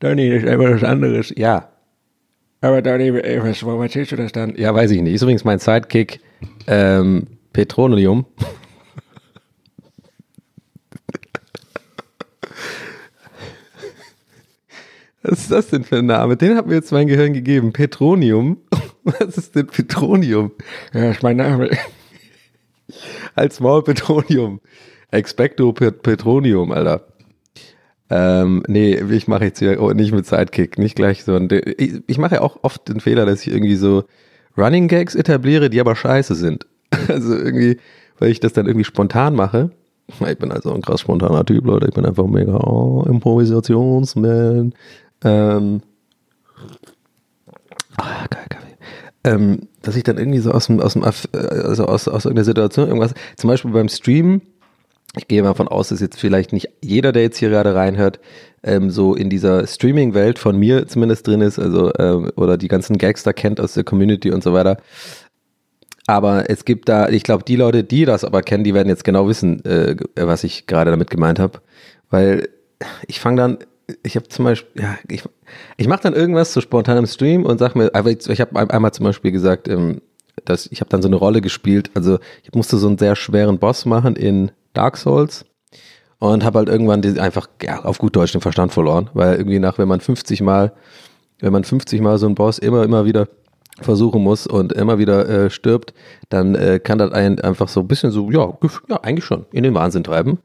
[0.00, 1.32] Donny ist einfach was anderes.
[1.36, 1.68] Ja.
[2.60, 4.54] Aber Donny, was, warum erzählst du das dann?
[4.56, 5.14] Ja, weiß ich nicht.
[5.14, 6.20] Ist übrigens mein Sidekick,
[6.66, 8.24] ähm, Petroleum.
[15.26, 16.36] Was ist das denn für ein Name?
[16.36, 17.72] Den hat mir jetzt mein Gehirn gegeben.
[17.72, 18.58] Petronium.
[19.04, 20.52] Was ist denn Petronium?
[20.92, 21.70] Ja, ist mein Name.
[23.34, 24.60] Als Maul Petronium.
[25.14, 27.02] Expecto Petronium, Alter.
[28.10, 31.36] Ähm, nee, ich mache jetzt hier nicht mit Sidekick, nicht gleich so.
[31.38, 34.04] Ich, ich mache ja auch oft den Fehler, dass ich irgendwie so
[34.56, 36.66] Running Gags etabliere, die aber scheiße sind.
[37.08, 37.78] Also irgendwie,
[38.20, 39.70] weil ich das dann irgendwie spontan mache.
[40.06, 41.88] Ich bin also ein krass spontaner Typ, Leute.
[41.88, 44.74] Ich bin einfach mega oh, Improvisationsman.
[45.24, 45.82] Ähm,
[47.98, 48.76] oh, geil, Kaffee.
[49.24, 52.88] Ähm, dass ich dann irgendwie so aus dem, aus dem, also aus, aus irgendeiner Situation
[52.88, 54.42] irgendwas, zum Beispiel beim Streamen,
[55.16, 58.20] ich gehe mal davon aus, dass jetzt vielleicht nicht jeder, der jetzt hier gerade reinhört,
[58.62, 62.98] ähm, so in dieser Streaming-Welt von mir zumindest drin ist, also ähm, oder die ganzen
[62.98, 64.78] Gagster kennt aus der Community und so weiter.
[66.06, 69.04] Aber es gibt da, ich glaube, die Leute, die das aber kennen, die werden jetzt
[69.04, 71.60] genau wissen, äh, was ich gerade damit gemeint habe.
[72.10, 72.48] Weil
[73.06, 73.58] ich fange dann,
[74.02, 75.22] ich habe zum Beispiel, ja, ich,
[75.76, 78.70] ich mache dann irgendwas so spontan im Stream und sag mir, aber ich, ich habe
[78.70, 80.02] einmal zum Beispiel gesagt, ähm,
[80.44, 83.58] dass ich habe dann so eine Rolle gespielt, also ich musste so einen sehr schweren
[83.58, 85.44] Boss machen in Dark Souls
[86.18, 89.58] und habe halt irgendwann die, einfach ja, auf gut Deutsch den Verstand verloren, weil irgendwie
[89.58, 90.72] nach, wenn man 50 Mal,
[91.40, 93.28] wenn man 50 Mal so einen Boss immer, immer wieder
[93.80, 95.94] versuchen muss und immer wieder äh, stirbt,
[96.28, 98.56] dann äh, kann das einen einfach so ein bisschen so, ja,
[98.88, 100.38] ja, eigentlich schon in den Wahnsinn treiben.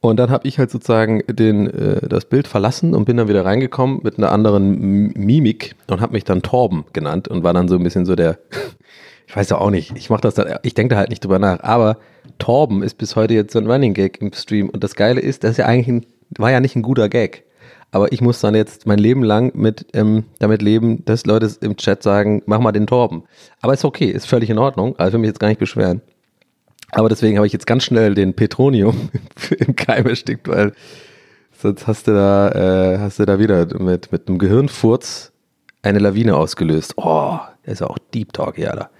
[0.00, 3.44] Und dann habe ich halt sozusagen den, äh, das Bild verlassen und bin dann wieder
[3.44, 7.76] reingekommen mit einer anderen Mimik und habe mich dann Torben genannt und war dann so
[7.76, 8.38] ein bisschen so der,
[9.34, 11.40] ich weiß ja auch nicht, ich mache das dann, ich denke da halt nicht drüber
[11.40, 11.98] nach, aber
[12.38, 15.42] Torben ist bis heute jetzt so ein Running Gag im Stream und das Geile ist,
[15.42, 16.06] das ist ja eigentlich ein,
[16.38, 17.42] war ja nicht ein guter Gag.
[17.90, 21.76] Aber ich muss dann jetzt mein Leben lang mit ähm, damit leben, dass Leute im
[21.76, 23.24] Chat sagen, mach mal den Torben.
[23.60, 24.96] Aber ist okay, ist völlig in Ordnung.
[24.98, 26.00] Also will mich jetzt gar nicht beschweren.
[26.92, 29.10] Aber deswegen habe ich jetzt ganz schnell den Petronium
[29.58, 30.74] im Keim erstickt, weil
[31.60, 35.32] sonst hast du da, äh, hast du da wieder mit, mit einem Gehirnfurz
[35.82, 36.94] eine Lawine ausgelöst.
[36.98, 38.90] Oh, der ist auch Deep Talk, ja, da.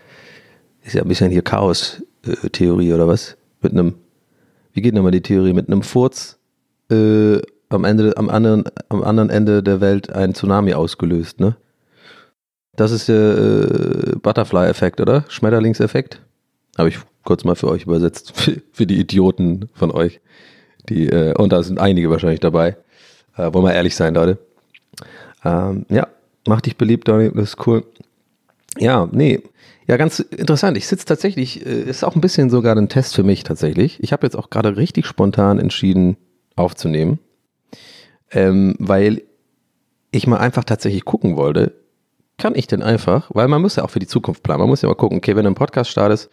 [0.84, 3.36] Ist ja ein bisschen hier Chaos-Theorie oder was?
[3.62, 3.94] Mit einem,
[4.74, 5.54] wie geht nochmal die Theorie?
[5.54, 6.38] Mit einem Furz
[6.90, 11.56] äh, am, Ende, am, anderen, am anderen Ende der Welt ein Tsunami ausgelöst, ne?
[12.76, 15.24] Das ist der äh, Butterfly-Effekt, oder?
[15.28, 16.20] Schmetterlingseffekt?
[16.76, 20.20] Habe ich kurz mal für euch übersetzt, für, für die Idioten von euch.
[20.90, 22.76] Die, äh, und da sind einige wahrscheinlich dabei.
[23.36, 24.38] Äh, wollen wir ehrlich sein, Leute.
[25.44, 26.08] Ähm, ja,
[26.46, 27.84] mach dich beliebt, Donny, das ist cool.
[28.78, 29.40] Ja, nee.
[29.86, 30.76] Ja, ganz interessant.
[30.76, 34.02] Ich sitze tatsächlich, äh, ist auch ein bisschen sogar ein Test für mich tatsächlich.
[34.02, 36.16] Ich habe jetzt auch gerade richtig spontan entschieden
[36.56, 37.18] aufzunehmen
[38.34, 39.22] ähm, weil
[40.10, 41.72] ich mal einfach tatsächlich gucken wollte,
[42.36, 44.82] kann ich denn einfach, weil man muss ja auch für die Zukunft planen, man muss
[44.82, 46.30] ja mal gucken, okay, wenn du einen Podcast startest,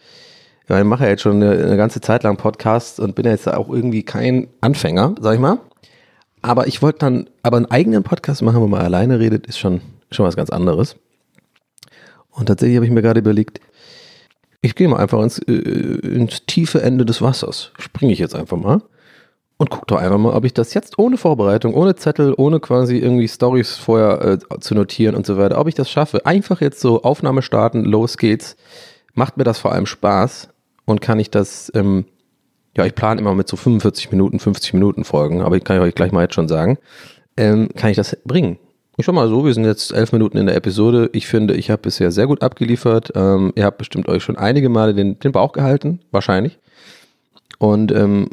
[0.68, 3.48] ich mache ja jetzt schon eine, eine, ganze Zeit lang Podcasts und bin ja jetzt
[3.48, 5.60] auch irgendwie kein Anfänger, sag ich mal.
[6.42, 9.82] Aber ich wollte dann, aber einen eigenen Podcast machen, wo man alleine redet, ist schon,
[10.12, 10.96] schon was ganz anderes.
[12.32, 13.60] Und tatsächlich habe ich mir gerade überlegt,
[14.62, 17.72] ich gehe mal einfach ins, äh, ins tiefe Ende des Wassers.
[17.78, 18.82] Springe ich jetzt einfach mal
[19.62, 22.98] und guck doch einfach mal, ob ich das jetzt ohne Vorbereitung, ohne Zettel, ohne quasi
[22.98, 26.26] irgendwie Stories vorher äh, zu notieren und so weiter, ob ich das schaffe.
[26.26, 28.56] Einfach jetzt so Aufnahme starten, los geht's.
[29.14, 30.50] Macht mir das vor allem Spaß
[30.86, 32.06] und kann ich das, ähm,
[32.76, 35.94] ja, ich plane immer mit so 45 Minuten, 50 Minuten Folgen, aber ich kann euch
[35.94, 36.80] gleich mal jetzt schon sagen,
[37.38, 38.58] ähm, kann ich das bringen.
[39.02, 41.10] Schau mal so, wir sind jetzt elf Minuten in der Episode.
[41.14, 43.12] Ich finde, ich habe bisher sehr gut abgeliefert.
[43.16, 46.60] Ähm, ihr habt bestimmt euch schon einige Male den, den Bauch gehalten, wahrscheinlich.
[47.58, 48.30] Und ähm,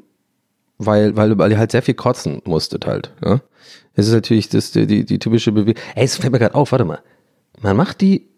[0.79, 3.13] weil, weil, weil ihr halt sehr viel kotzen musstet halt.
[3.25, 3.41] Ja?
[3.95, 5.83] Das ist natürlich das, die, die, die typische Bewegung.
[5.95, 7.01] Ey, es fällt mir gerade auf, warte mal.
[7.61, 8.29] Man macht die,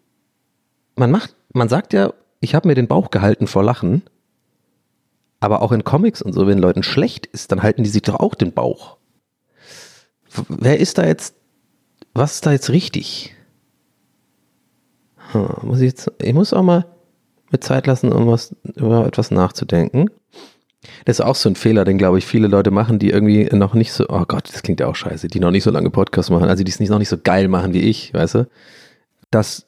[0.96, 4.02] man macht, man sagt ja, ich habe mir den Bauch gehalten vor Lachen,
[5.40, 8.18] aber auch in Comics und so, wenn Leuten schlecht ist, dann halten die sich doch
[8.18, 8.96] auch den Bauch.
[10.48, 11.34] Wer ist da jetzt,
[12.14, 13.34] was ist da jetzt richtig?
[15.32, 16.86] Hm, muss ich, jetzt, ich muss auch mal
[17.50, 20.10] mit Zeit lassen, um was, über etwas nachzudenken.
[21.04, 23.74] Das ist auch so ein Fehler, den glaube ich viele Leute machen, die irgendwie noch
[23.74, 26.30] nicht so, oh Gott, das klingt ja auch scheiße, die noch nicht so lange Podcasts
[26.30, 28.48] machen, also die es noch nicht so geil machen wie ich, weißt du?
[29.30, 29.66] Dass,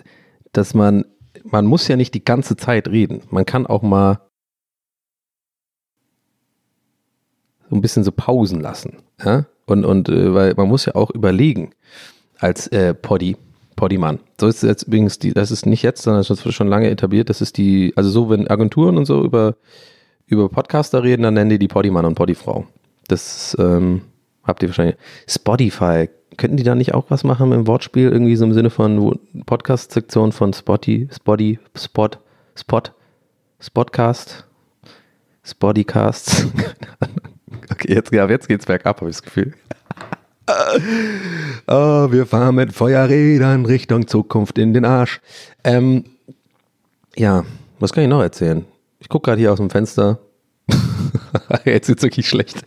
[0.52, 1.04] dass man,
[1.44, 3.22] man muss ja nicht die ganze Zeit reden.
[3.30, 4.20] Man kann auch mal
[7.68, 8.98] so ein bisschen so Pausen lassen.
[9.22, 9.46] Ja?
[9.66, 11.74] Und, und äh, weil man muss ja auch überlegen
[12.42, 13.36] als äh, Poddy,
[13.76, 14.18] Poddymann.
[14.40, 16.90] So ist es jetzt übrigens die, das ist nicht jetzt, sondern das ist schon lange
[16.90, 17.30] etabliert.
[17.30, 19.56] Das ist die, also so, wenn Agenturen und so über
[20.26, 22.66] über Podcaster reden, dann nennen die die Poddymann und Poddyfrau.
[23.06, 24.02] Das ähm,
[24.44, 24.96] habt ihr wahrscheinlich.
[25.28, 28.10] Spotify, könnten die da nicht auch was machen im Wortspiel?
[28.10, 32.10] Irgendwie so im Sinne von Podcast-Sektion von Spotty, Spotty, Spot,
[32.56, 32.82] Spot,
[33.60, 34.46] Spotcast,
[35.44, 36.46] Spottycast.
[37.70, 39.54] okay, jetzt, jetzt geht's bergab, habe ich das Gefühl.
[40.48, 45.20] Oh, wir fahren mit Feuerrädern Richtung Zukunft in den Arsch.
[45.64, 46.04] Ähm,
[47.16, 47.44] Ja,
[47.78, 48.64] was kann ich noch erzählen?
[48.98, 50.18] Ich gucke gerade hier aus dem Fenster.
[51.64, 52.64] Jetzt ist wirklich schlecht.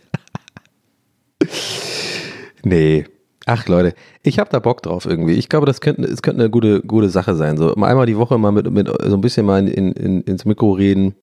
[2.62, 3.06] nee.
[3.48, 5.34] Ach Leute, ich habe da Bock drauf irgendwie.
[5.34, 7.56] Ich glaube, das könnte, es könnte eine gute, gute Sache sein.
[7.56, 10.72] So einmal die Woche mal mit, mit so ein bisschen mal in, in, ins Mikro
[10.72, 11.14] reden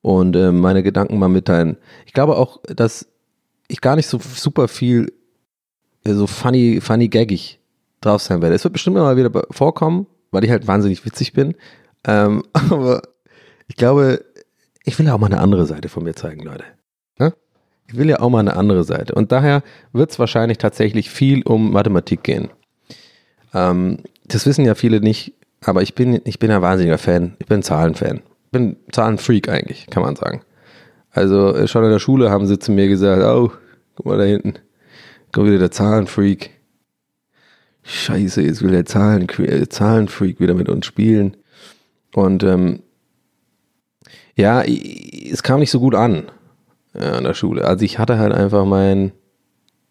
[0.00, 1.76] und äh, meine Gedanken mal mitteilen.
[2.06, 3.08] Ich glaube auch, dass
[3.66, 5.12] ich gar nicht so super viel
[6.14, 7.58] so funny, funny gaggig
[8.00, 8.54] drauf sein werde.
[8.54, 11.54] Es wird bestimmt mal wieder vorkommen, weil ich halt wahnsinnig witzig bin.
[12.04, 13.02] Ähm, aber
[13.68, 14.24] ich glaube,
[14.84, 16.64] ich will ja auch mal eine andere Seite von mir zeigen, Leute.
[17.18, 17.32] Ja?
[17.88, 19.14] Ich will ja auch mal eine andere Seite.
[19.14, 22.50] Und daher wird es wahrscheinlich tatsächlich viel um Mathematik gehen.
[23.54, 27.36] Ähm, das wissen ja viele nicht, aber ich bin, ich bin ein wahnsinniger Fan.
[27.38, 28.22] Ich bin Zahlenfan.
[28.46, 30.42] Ich bin Zahlenfreak eigentlich, kann man sagen.
[31.10, 33.50] Also äh, schon in der Schule haben sie zu mir gesagt, oh,
[33.96, 34.54] guck mal da hinten,
[35.36, 36.50] kommt wieder der Zahlenfreak.
[37.82, 41.36] Scheiße, jetzt will der Zahlen, äh, Zahlenfreak wieder mit uns spielen.
[42.14, 42.82] Und ähm,
[44.34, 46.30] ja, es kam nicht so gut an
[46.98, 47.66] ja, an der Schule.
[47.66, 49.12] Also ich hatte halt einfach mein,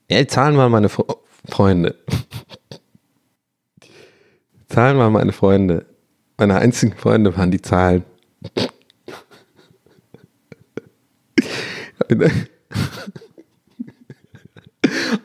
[0.09, 1.05] ja, Zahlen waren meine Fre
[1.47, 1.95] Freunde.
[4.67, 5.85] Zahlen waren meine Freunde.
[6.37, 8.03] Meine einzigen Freunde waren die Zahlen.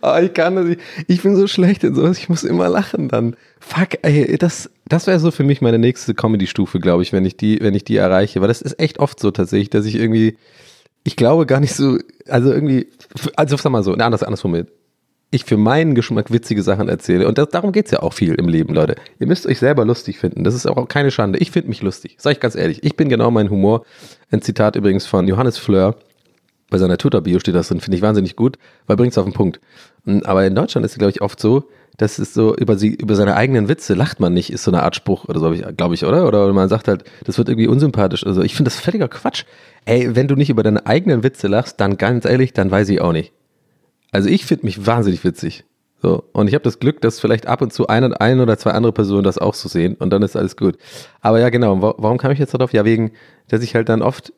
[0.02, 0.80] oh, ich kann das nicht.
[1.06, 2.18] Ich bin so schlecht in sowas.
[2.18, 3.36] Ich muss immer lachen dann.
[3.60, 7.36] Fuck, ey, das, das wäre so für mich meine nächste Comedy-Stufe, glaube ich, wenn ich
[7.36, 8.40] die, wenn ich die erreiche.
[8.40, 10.36] Weil das ist echt oft so tatsächlich, dass ich irgendwie
[11.04, 12.88] ich glaube gar nicht so, also irgendwie,
[13.36, 14.70] also sag mal so, ne, anders, anders formuliert.
[15.32, 17.28] Ich für meinen Geschmack witzige Sachen erzähle.
[17.28, 18.96] Und das, darum geht's ja auch viel im Leben, Leute.
[19.20, 20.42] Ihr müsst euch selber lustig finden.
[20.42, 21.38] Das ist auch keine Schande.
[21.38, 22.16] Ich finde mich lustig.
[22.18, 22.82] Sag ich ganz ehrlich.
[22.82, 23.84] Ich bin genau mein Humor.
[24.32, 25.94] Ein Zitat übrigens von Johannes Fleur.
[26.70, 27.80] Bei seiner Twitter-Bio steht das drin.
[27.80, 28.56] Finde ich wahnsinnig gut,
[28.86, 29.60] weil bringt's auf den Punkt.
[30.24, 31.64] Aber in Deutschland ist es, glaube ich, oft so,
[31.96, 34.82] das ist so, über, sie, über seine eigenen Witze lacht man nicht, ist so eine
[34.82, 36.26] Art Spruch oder so, glaube ich, oder?
[36.26, 38.24] Oder man sagt halt, das wird irgendwie unsympathisch.
[38.24, 39.44] Also ich finde das völliger Quatsch.
[39.84, 43.02] Ey, wenn du nicht über deine eigenen Witze lachst, dann ganz ehrlich, dann weiß ich
[43.02, 43.32] auch nicht.
[44.12, 45.64] Also ich finde mich wahnsinnig witzig.
[46.02, 48.70] So, und ich habe das Glück, dass vielleicht ab und zu ein, ein oder zwei
[48.70, 50.78] andere Personen das auch so sehen und dann ist alles gut.
[51.20, 52.72] Aber ja, genau, warum kam ich jetzt darauf?
[52.72, 53.12] Ja, wegen,
[53.48, 54.32] dass ich halt dann oft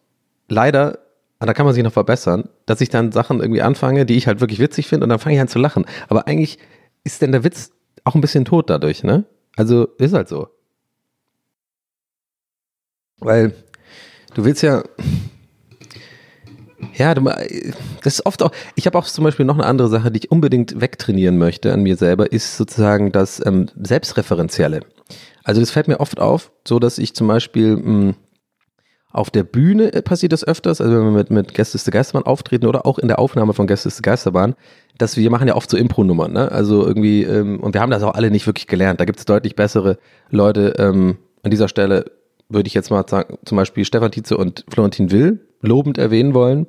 [0.49, 0.99] leider,
[1.47, 4.41] da kann man sich noch verbessern, dass ich dann Sachen irgendwie anfange, die ich halt
[4.41, 5.87] wirklich witzig finde und dann fange ich an zu lachen.
[6.09, 6.59] Aber eigentlich
[7.05, 7.73] ist denn der Witz
[8.05, 9.25] auch ein bisschen tot dadurch, ne?
[9.57, 10.49] Also ist halt so.
[13.19, 13.55] Weil
[14.35, 14.83] du willst ja,
[16.95, 17.23] ja, du,
[18.03, 20.31] das ist oft auch, ich habe auch zum Beispiel noch eine andere Sache, die ich
[20.31, 24.81] unbedingt wegtrainieren möchte an mir selber, ist sozusagen das ähm, Selbstreferenzielle.
[25.45, 28.15] Also das fällt mir oft auf, so dass ich zum Beispiel mh, hm,
[29.13, 32.67] auf der Bühne passiert das öfters, also wenn wir mit, mit Gästes der Geisterbahn auftreten
[32.67, 34.55] oder auch in der Aufnahme von Gästes der Geisterbahn,
[34.97, 36.51] dass wir machen ja oft so Impro-Nummern, ne?
[36.51, 39.01] Also irgendwie, ähm, und wir haben das auch alle nicht wirklich gelernt.
[39.01, 39.99] Da gibt es deutlich bessere
[40.31, 40.75] Leute.
[40.79, 42.07] Ähm, an dieser Stelle
[42.49, 46.67] würde ich jetzt mal sagen, zum Beispiel Stefan Tietze und Florentin Will lobend erwähnen wollen.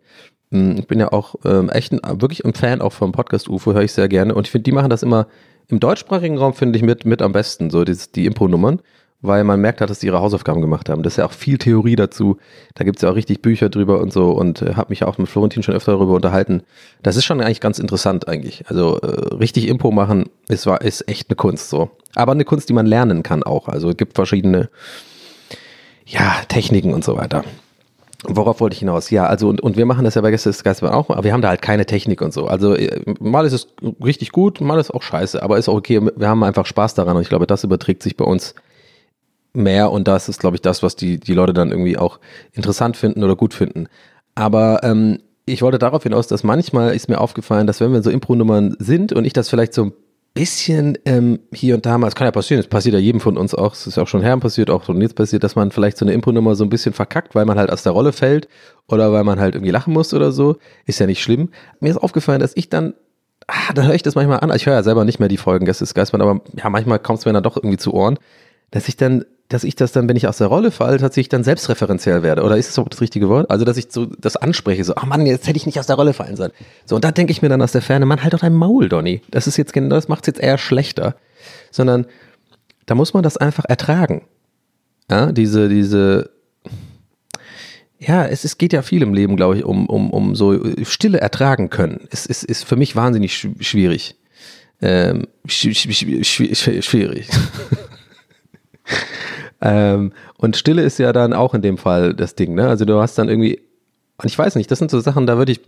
[0.51, 3.73] Hm, ich bin ja auch ähm, echt ein, wirklich ein Fan auch vom Podcast UFO,
[3.73, 4.36] höre ich sehr gerne.
[4.36, 5.27] Und ich finde, die machen das immer
[5.69, 8.82] im deutschsprachigen Raum, finde ich, mit, mit am besten, so die, die Impro-Nummern
[9.23, 11.01] weil man merkt hat, dass sie ihre Hausaufgaben gemacht haben.
[11.01, 12.38] Das ist ja auch viel Theorie dazu.
[12.75, 15.17] Da gibt es ja auch richtig Bücher drüber und so und äh, habe mich auch
[15.17, 16.62] mit Florentin schon öfter darüber unterhalten.
[17.01, 18.65] Das ist schon eigentlich ganz interessant eigentlich.
[18.67, 21.89] Also äh, richtig Impo machen ist, war, ist echt eine Kunst so.
[22.15, 23.69] Aber eine Kunst, die man lernen kann auch.
[23.69, 24.69] Also es gibt verschiedene
[26.05, 27.45] ja, Techniken und so weiter.
[28.25, 29.09] Worauf wollte ich hinaus?
[29.09, 31.31] Ja, also und, und wir machen das ja bei Gäste des Geistes auch, aber wir
[31.31, 32.47] haben da halt keine Technik und so.
[32.47, 33.67] Also äh, mal ist es
[34.03, 36.01] richtig gut, mal ist es auch scheiße, aber ist auch okay.
[36.15, 38.53] Wir haben einfach Spaß daran und ich glaube, das überträgt sich bei uns
[39.53, 42.19] mehr und das ist, glaube ich, das, was die, die Leute dann irgendwie auch
[42.51, 43.87] interessant finden oder gut finden.
[44.35, 48.09] Aber ähm, ich wollte darauf hinaus, dass manchmal ist mir aufgefallen, dass wenn wir so
[48.09, 49.93] Impro-Nummern sind und ich das vielleicht so ein
[50.33, 53.37] bisschen ähm, hier und da mal, es kann ja passieren, es passiert ja jedem von
[53.37, 55.97] uns auch, es ist auch schon Herren passiert, auch schon jetzt passiert, dass man vielleicht
[55.97, 58.47] so eine Impro-Nummer so ein bisschen verkackt, weil man halt aus der Rolle fällt
[58.87, 61.49] oder weil man halt irgendwie lachen muss oder so, ist ja nicht schlimm.
[61.79, 62.95] Mir ist aufgefallen, dass ich dann
[63.47, 64.51] ah, da höre ich das manchmal an.
[64.55, 67.19] Ich höre ja selber nicht mehr die Folgen Gäste des Geistmann, aber ja, manchmal kommt
[67.19, 68.17] es mir dann doch irgendwie zu Ohren,
[68.71, 71.43] dass ich dann dass ich das dann, wenn ich aus der Rolle falle, tatsächlich dann
[71.43, 72.43] selbstreferenziell werde.
[72.43, 73.51] Oder ist das überhaupt das richtige Wort?
[73.51, 75.95] Also, dass ich so das anspreche, so, ach Mann, jetzt hätte ich nicht aus der
[75.95, 76.51] Rolle fallen sollen.
[76.86, 78.89] So, und da denke ich mir dann aus der Ferne, Mann, halt doch dein Maul,
[78.89, 79.21] Donny.
[79.29, 81.15] Das ist jetzt genau, das macht es jetzt eher schlechter.
[81.71, 82.06] Sondern
[82.86, 84.23] da muss man das einfach ertragen.
[85.12, 86.29] Ja, diese, diese,
[87.99, 91.19] ja, es, es geht ja viel im Leben, glaube ich, um, um, um so Stille
[91.19, 92.08] ertragen können.
[92.12, 94.15] Es ist, ist für mich wahnsinnig schwierig.
[94.82, 97.29] Ähm, schwierig.
[99.65, 102.67] Ähm, und Stille ist ja dann auch in dem Fall das Ding, ne?
[102.67, 103.62] Also du hast dann irgendwie,
[104.17, 105.62] und ich weiß nicht, das sind so Sachen, da würde ich,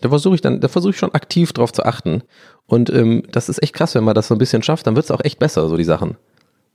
[0.00, 2.22] da versuche ich dann, da versuche ich schon aktiv drauf zu achten.
[2.66, 5.04] Und ähm, das ist echt krass, wenn man das so ein bisschen schafft, dann wird
[5.04, 6.16] es auch echt besser, so die Sachen.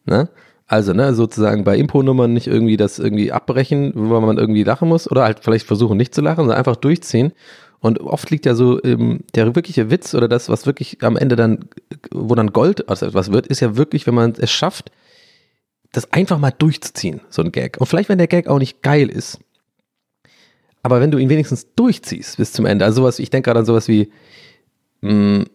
[0.05, 0.29] Ne?
[0.65, 5.11] Also, ne, sozusagen bei Impo-Nummern nicht irgendwie das irgendwie abbrechen, wo man irgendwie lachen muss
[5.11, 7.33] oder halt vielleicht versuchen nicht zu lachen, sondern einfach durchziehen.
[7.81, 11.35] Und oft liegt ja so ähm, der wirkliche Witz oder das, was wirklich am Ende
[11.35, 11.65] dann,
[12.11, 14.89] wo dann Gold aus etwas wird, ist ja wirklich, wenn man es schafft,
[15.93, 17.77] das einfach mal durchzuziehen, so ein Gag.
[17.79, 19.39] Und vielleicht, wenn der Gag auch nicht geil ist,
[20.81, 23.65] aber wenn du ihn wenigstens durchziehst bis zum Ende, also sowas, ich denke gerade an
[23.65, 24.11] sowas wie,
[25.01, 25.45] mh, mm,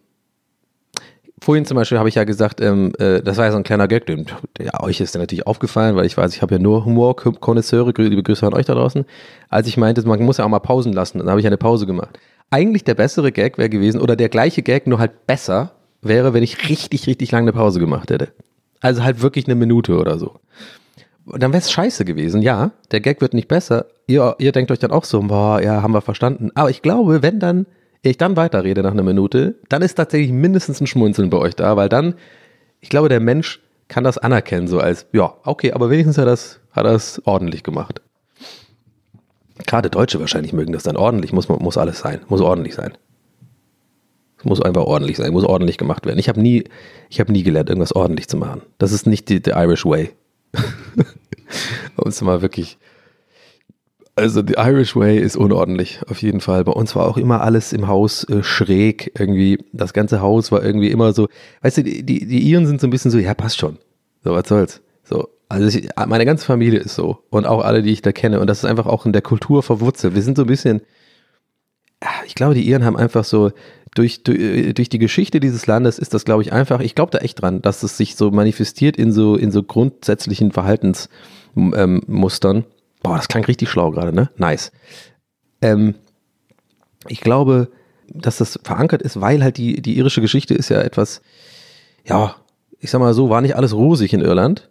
[1.40, 3.88] vorhin zum Beispiel habe ich ja gesagt, ähm, äh, das war ja so ein kleiner
[3.88, 4.26] Gag, den,
[4.58, 8.22] ja, euch ist der natürlich aufgefallen, weil ich weiß, ich habe ja nur Humor-Konnoisseure, liebe
[8.22, 9.04] Grüße an euch da draußen,
[9.48, 11.86] als ich meinte, man muss ja auch mal Pausen lassen, dann habe ich eine Pause
[11.86, 12.18] gemacht.
[12.50, 16.42] Eigentlich der bessere Gag wäre gewesen, oder der gleiche Gag, nur halt besser, wäre, wenn
[16.42, 18.28] ich richtig, richtig lange eine Pause gemacht hätte.
[18.80, 20.36] Also halt wirklich eine Minute oder so.
[21.26, 23.86] Und dann wäre es scheiße gewesen, ja, der Gag wird nicht besser.
[24.06, 26.50] Ihr, ihr denkt euch dann auch so, boah, ja, haben wir verstanden.
[26.54, 27.66] Aber ich glaube, wenn dann
[28.02, 31.76] ich dann weiterrede nach einer Minute, dann ist tatsächlich mindestens ein Schmunzeln bei euch da,
[31.76, 32.14] weil dann,
[32.80, 36.30] ich glaube, der Mensch kann das anerkennen, so als, ja, okay, aber wenigstens hat er
[36.30, 38.00] das, hat das ordentlich gemacht.
[39.66, 42.96] Gerade Deutsche wahrscheinlich mögen das dann ordentlich, muss, muss alles sein, muss ordentlich sein.
[44.38, 46.18] Es muss einfach ordentlich sein, muss ordentlich gemacht werden.
[46.18, 46.64] Ich habe nie,
[47.10, 48.62] ich habe nie gelernt, irgendwas ordentlich zu machen.
[48.78, 50.10] Das ist nicht the Irish way.
[51.96, 52.78] um es mal wirklich
[54.18, 56.64] also die Irish Way ist unordentlich, auf jeden Fall.
[56.64, 59.64] Bei uns war auch immer alles im Haus äh, schräg irgendwie.
[59.72, 61.28] Das ganze Haus war irgendwie immer so,
[61.62, 63.78] weißt du, die, die, die Iren sind so ein bisschen so, ja, passt schon.
[64.24, 64.82] So, was soll's.
[65.04, 68.40] So, also ich, meine ganze Familie ist so und auch alle, die ich da kenne.
[68.40, 70.14] Und das ist einfach auch in der Kultur verwurzelt.
[70.14, 70.82] Wir sind so ein bisschen,
[72.26, 73.52] ich glaube, die Iren haben einfach so,
[73.94, 77.18] durch, durch, durch die Geschichte dieses Landes ist das, glaube ich, einfach, ich glaube da
[77.18, 82.56] echt dran, dass es sich so manifestiert in so, in so grundsätzlichen Verhaltensmustern.
[82.56, 82.64] Ähm,
[83.02, 84.30] Boah, das klang richtig schlau gerade, ne?
[84.36, 84.72] Nice.
[85.62, 85.94] Ähm,
[87.06, 87.68] ich glaube,
[88.08, 91.22] dass das verankert ist, weil halt die, die irische Geschichte ist ja etwas,
[92.04, 92.36] ja,
[92.80, 94.68] ich sag mal so, war nicht alles rosig in Irland.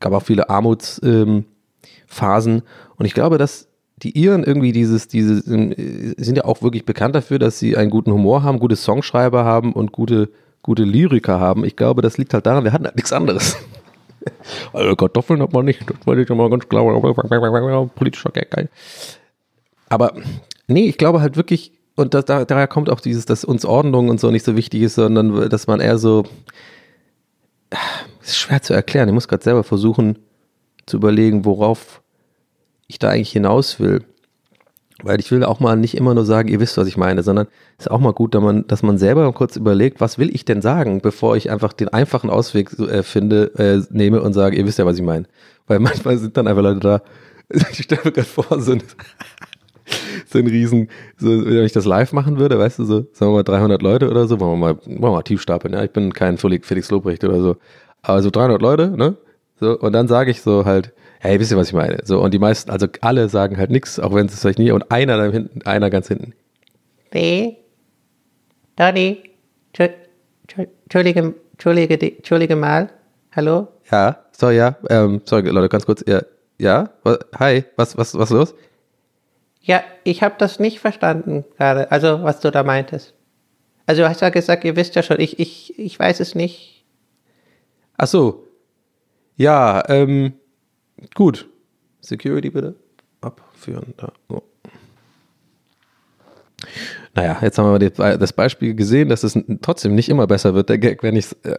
[0.00, 2.54] Gab auch viele Armutsphasen.
[2.54, 2.62] Ähm,
[2.96, 3.68] und ich glaube, dass
[4.02, 8.12] die Iren irgendwie dieses, diese, sind ja auch wirklich bekannt dafür, dass sie einen guten
[8.12, 10.28] Humor haben, gute Songschreiber haben und gute,
[10.62, 11.64] gute Lyriker haben.
[11.64, 13.56] Ich glaube, das liegt halt daran, wir hatten halt nichts anderes.
[14.72, 16.84] Also Kartoffeln hat man nicht, das wollte ich mal ganz klar.
[17.96, 18.68] Politischer Gag.
[19.88, 20.12] Aber
[20.68, 24.10] nee, ich glaube halt wirklich, und das, da, daher kommt auch dieses, dass uns Ordnung
[24.10, 26.22] und so nicht so wichtig ist, sondern dass man eher so,
[28.22, 29.08] ist schwer zu erklären.
[29.08, 30.20] Ich muss gerade selber versuchen
[30.86, 32.01] zu überlegen, worauf
[32.92, 34.04] ich da eigentlich hinaus will.
[35.02, 37.48] Weil ich will auch mal nicht immer nur sagen, ihr wisst, was ich meine, sondern
[37.78, 40.44] es ist auch mal gut, dass man, dass man selber kurz überlegt, was will ich
[40.44, 44.66] denn sagen, bevor ich einfach den einfachen Ausweg äh, finde, äh, nehme und sage, ihr
[44.66, 45.26] wisst ja, was ich meine.
[45.66, 47.02] Weil manchmal sind dann einfach Leute da,
[47.72, 48.60] ich stelle mir gerade vor, ein,
[50.26, 53.38] so ein Riesen, so, wenn ich das live machen würde, weißt du, so, sagen wir
[53.38, 55.90] mal 300 Leute oder so, wollen wir mal, wollen wir mal tief stapeln, ja, ich
[55.90, 57.56] bin kein Felix Lobrecht oder so,
[58.02, 59.16] aber so 300 Leute, ne,
[59.58, 62.00] so, und dann sage ich so halt, hey, wisst ihr, was ich meine?
[62.02, 64.90] So, und die meisten, also alle sagen halt nichts, auch wenn es vielleicht nie, und
[64.90, 66.34] einer da hinten, einer ganz hinten.
[67.10, 67.54] B.
[68.74, 69.22] Donny.
[69.72, 72.90] Entschuldige, Entschuldige, Entschuldige mal.
[73.30, 73.68] Hallo?
[73.90, 76.22] Ja, sorry, ja, ähm, sorry, Leute, ganz kurz, ja,
[76.58, 76.90] ja,
[77.38, 78.54] hi, was, was, was ist los?
[79.60, 83.14] Ja, ich habe das nicht verstanden gerade, also was du da meintest.
[83.86, 86.84] Also du hast ja gesagt, ihr wisst ja schon, ich, ich, ich weiß es nicht.
[87.96, 88.48] Ach so.
[89.36, 90.34] Ja, ähm,
[91.14, 91.48] Gut.
[92.00, 92.76] Security bitte
[93.20, 93.94] abführen.
[93.96, 94.12] Da.
[94.28, 94.42] So.
[97.14, 100.78] Naja, jetzt haben wir das Beispiel gesehen, dass es trotzdem nicht immer besser wird, der
[100.78, 101.56] Gag, wenn ich es äh,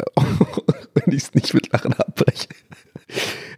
[1.06, 2.48] nicht mit Lachen abbreche.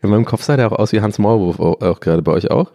[0.01, 2.51] In meinem Kopf sah der auch aus wie Hans Maulwurf, auch, auch gerade bei euch
[2.51, 2.71] auch.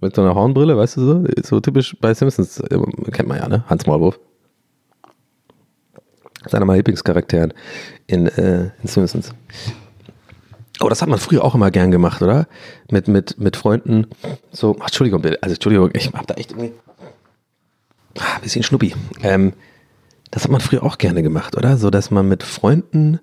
[0.00, 1.24] Mit so einer Hornbrille, weißt du so?
[1.42, 2.78] So typisch bei Simpsons, äh,
[3.10, 3.64] kennt man ja, ne?
[3.66, 4.20] Hans Maulwurf.
[6.42, 7.52] Das ist einer meiner Lieblingscharakteren
[8.06, 9.34] in, äh, in Simpsons.
[10.80, 12.46] Oh, das hat man früher auch immer gern gemacht, oder?
[12.90, 14.06] Mit, mit, mit Freunden.
[14.52, 16.72] So, ach, Entschuldigung, also Entschuldigung, ich hab da echt irgendwie.
[18.18, 18.94] Ah, ein bisschen Schnuppi.
[19.22, 19.52] Ähm,
[20.30, 21.76] das hat man früher auch gerne gemacht, oder?
[21.76, 23.18] So, dass man mit Freunden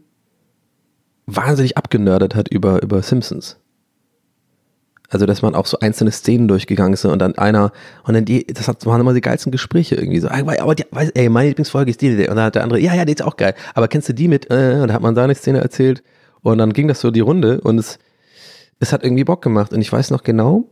[1.28, 3.58] wahnsinnig abgenördet hat über, über Simpsons.
[5.10, 7.72] Also, dass man auch so einzelne Szenen durchgegangen ist und dann einer,
[8.06, 10.28] und dann die, das waren immer die geilsten Gespräche irgendwie so.
[10.30, 13.06] Aber die, weiß, ey, meine Lieblingsfolge ist die, und dann hat der andere, ja, ja,
[13.06, 13.54] die ist auch geil.
[13.76, 14.50] Aber kennst du die mit?
[14.50, 16.04] Äh, und dann hat man da eine Szene erzählt
[16.52, 17.98] und dann ging das so die Runde und es,
[18.80, 19.74] es hat irgendwie Bock gemacht.
[19.74, 20.66] Und ich weiß noch genau,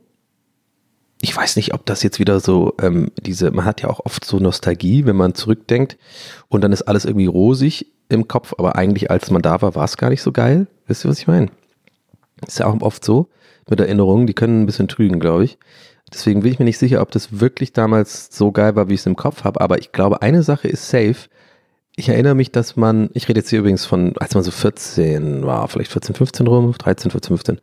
[1.19, 4.23] ich weiß nicht, ob das jetzt wieder so, ähm, diese, man hat ja auch oft
[4.23, 5.97] so Nostalgie, wenn man zurückdenkt
[6.47, 9.85] und dann ist alles irgendwie rosig im Kopf, aber eigentlich, als man da war, war
[9.85, 10.67] es gar nicht so geil.
[10.85, 11.49] Wisst ihr, was ich meine?
[12.45, 13.29] Ist ja auch oft so
[13.67, 15.57] mit Erinnerungen, die können ein bisschen trügen, glaube ich.
[16.13, 18.99] Deswegen bin ich mir nicht sicher, ob das wirklich damals so geil war, wie ich
[18.99, 21.29] es im Kopf habe, aber ich glaube, eine Sache ist safe.
[21.95, 25.45] Ich erinnere mich, dass man, ich rede jetzt hier übrigens von, als man so 14
[25.45, 27.61] war, vielleicht 14, 15 rum, 13, 14, 15,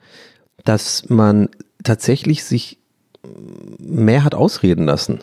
[0.64, 1.48] dass man
[1.82, 2.78] tatsächlich sich
[3.78, 5.20] mehr hat ausreden lassen.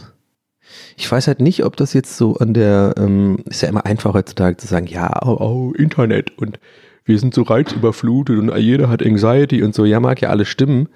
[0.97, 4.13] Ich weiß halt nicht, ob das jetzt so an der, ähm, ist ja immer einfach
[4.13, 6.59] heutzutage zu sagen, ja, oh, oh, Internet und
[7.05, 10.89] wir sind so reizüberflutet und jeder hat Anxiety und so, ja, mag ja alles stimmen,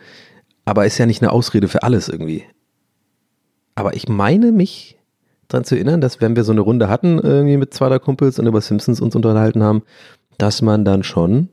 [0.66, 2.44] aber ist ja nicht eine Ausrede für alles irgendwie.
[3.76, 4.98] Aber ich meine mich
[5.54, 8.40] daran zu erinnern, dass wenn wir so eine Runde hatten, irgendwie mit zwei, drei Kumpels
[8.40, 9.84] und über Simpsons uns unterhalten haben,
[10.38, 11.50] dass man dann schon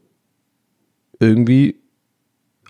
[1.20, 1.76] irgendwie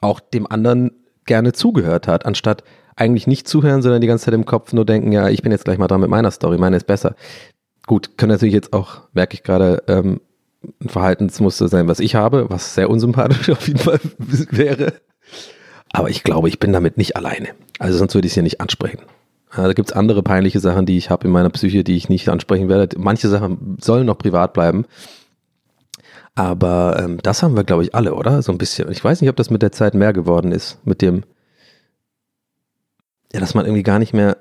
[0.00, 0.92] auch dem anderen
[1.26, 2.64] gerne zugehört hat, anstatt
[2.96, 5.64] eigentlich nicht zuhören, sondern die ganze Zeit im Kopf nur denken, ja, ich bin jetzt
[5.64, 7.14] gleich mal dran mit meiner Story, meine ist besser.
[7.86, 10.20] Gut, kann natürlich jetzt auch, merke ich gerade, ähm,
[10.82, 14.00] ein Verhaltensmuster sein, was ich habe, was sehr unsympathisch auf jeden Fall
[14.50, 14.94] wäre.
[15.92, 17.48] Aber ich glaube, ich bin damit nicht alleine.
[17.78, 18.98] Also sonst würde ich es ja nicht ansprechen.
[19.54, 22.28] Da gibt es andere peinliche Sachen, die ich habe in meiner Psyche, die ich nicht
[22.28, 22.98] ansprechen werde.
[22.98, 24.84] Manche Sachen sollen noch privat bleiben.
[26.34, 28.42] Aber ähm, das haben wir, glaube ich, alle, oder?
[28.42, 28.90] So ein bisschen.
[28.92, 30.78] Ich weiß nicht, ob das mit der Zeit mehr geworden ist.
[30.84, 31.24] Mit dem,
[33.32, 34.36] ja, dass man irgendwie gar nicht mehr.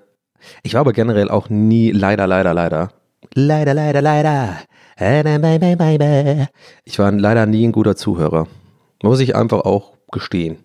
[0.62, 2.92] Ich war aber generell auch nie, leider, leider, leider.
[3.34, 4.58] Leider, leider, leider.
[6.86, 8.48] Ich war leider nie ein guter Zuhörer.
[9.02, 10.58] Muss ich einfach auch gestehen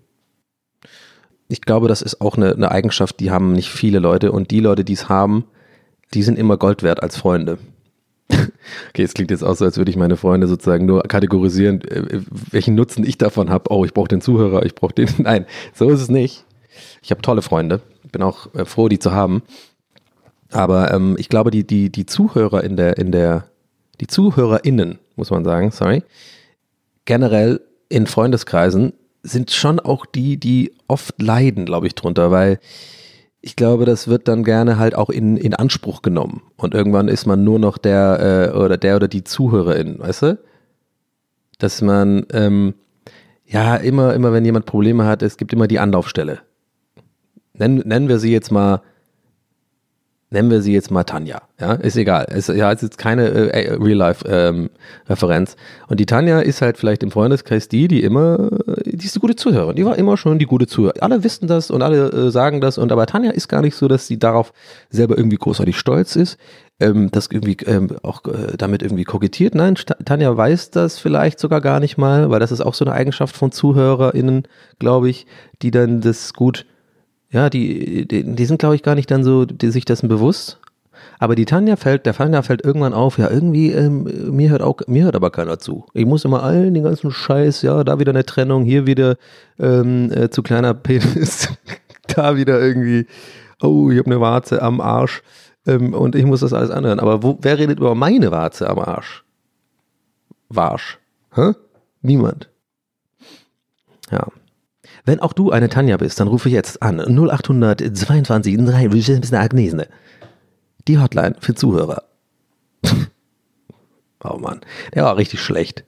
[1.53, 4.61] ich glaube, das ist auch eine, eine Eigenschaft, die haben nicht viele Leute und die
[4.61, 5.45] Leute, die es haben,
[6.15, 7.59] die sind immer Gold wert als Freunde.
[8.31, 12.23] okay, es klingt jetzt auch so, als würde ich meine Freunde sozusagen nur kategorisieren, äh,
[12.51, 13.71] welchen Nutzen ich davon habe.
[13.71, 15.09] Oh, ich brauche den Zuhörer, ich brauche den.
[15.19, 16.45] Nein, so ist es nicht.
[17.03, 19.43] Ich habe tolle Freunde, bin auch äh, froh, die zu haben.
[20.51, 23.45] Aber ähm, ich glaube, die, die, die Zuhörer in der, in der,
[24.01, 26.03] die ZuhörerInnen, muss man sagen, sorry,
[27.05, 32.59] generell in Freundeskreisen sind schon auch die, die oft leiden, glaube ich, drunter, weil
[33.41, 36.43] ich glaube, das wird dann gerne halt auch in, in Anspruch genommen.
[36.57, 40.39] Und irgendwann ist man nur noch der äh, oder der oder die Zuhörerin, weißt du?
[41.59, 42.75] Dass man, ähm,
[43.45, 46.41] ja, immer, immer wenn jemand Probleme hat, es gibt immer die Anlaufstelle.
[47.55, 48.83] Nennen, nennen wir sie jetzt mal
[50.33, 51.43] nennen wir sie jetzt mal Tanja.
[51.61, 52.27] Ja, ist egal.
[52.31, 55.53] Es, ja, ist keine äh, äh Real-Life-Referenz.
[55.53, 58.51] Ähm, und die Tanja ist halt vielleicht im Freundeskreis die, die immer,
[59.03, 59.77] die ist eine gute Zuhörerin.
[59.77, 61.03] Die war immer schon die gute Zuhörerin.
[61.03, 62.79] Alle wissen das und alle äh, sagen das.
[62.79, 64.53] Und aber Tanja ist gar nicht so, dass sie darauf
[64.91, 66.39] selber irgendwie großartig stolz ist.
[66.81, 69.55] Ähm, das irgendwie ähm, auch äh, damit irgendwie kokettiert.
[69.55, 72.95] Nein, Tanja weiß das vielleicht sogar gar nicht mal, weil das ist auch so eine
[72.95, 74.49] Eigenschaft von ZuhörerInnen,
[74.79, 75.27] glaube ich,
[75.61, 76.65] die dann das gut
[77.33, 80.61] ja, die, die, die sind, glaube ich, gar nicht dann so, die sich dessen bewusst.
[81.19, 84.81] Aber die Tanja fällt, der Tanja fällt irgendwann auf, ja, irgendwie, ähm, mir hört auch,
[84.87, 85.87] mir hört aber keiner zu.
[85.95, 89.17] Ich muss immer allen den ganzen Scheiß, ja, da wieder eine Trennung, hier wieder
[89.59, 91.49] ähm, äh, zu kleiner Penis,
[92.09, 93.07] da wieder irgendwie,
[93.63, 95.23] oh, ich habe eine Warze am Arsch
[95.67, 97.01] ähm, und ich muss das alles anhören.
[97.01, 99.25] Aber wo, wer redet über meine Warze am Arsch?
[100.49, 100.99] Warsch.
[101.35, 101.53] Hä?
[102.03, 102.51] Niemand.
[104.11, 104.27] Ja.
[105.05, 109.43] Wenn auch du eine Tanja bist, dann rufe jetzt an 0800 22 3 bist eine
[109.43, 109.89] Agnese.
[110.89, 112.05] Die Hotline für Zuhörer.
[114.25, 114.61] oh Mann,
[114.95, 115.85] der war richtig schlecht.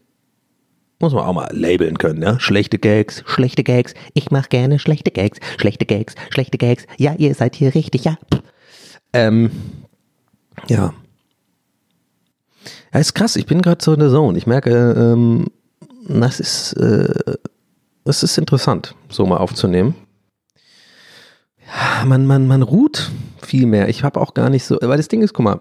[1.00, 2.38] Muss man auch mal labeln können, ja?
[2.38, 3.94] Schlechte Gags, schlechte Gags.
[4.14, 6.86] Ich mach gerne schlechte Gags, schlechte Gags, schlechte Gags.
[6.98, 8.16] Ja, ihr seid hier richtig, ja.
[9.12, 9.50] Ähm,
[10.68, 10.94] ja.
[12.92, 13.36] Ja, ist krass.
[13.36, 14.38] Ich bin gerade so in der Zone.
[14.38, 15.46] Ich merke, ähm,
[16.08, 17.36] das ist, äh,
[18.04, 19.94] es ist interessant, so mal aufzunehmen.
[21.66, 23.10] Ja, man, man, man ruht
[23.44, 23.88] viel mehr.
[23.88, 25.60] Ich habe auch gar nicht so, weil das Ding ist, guck mal,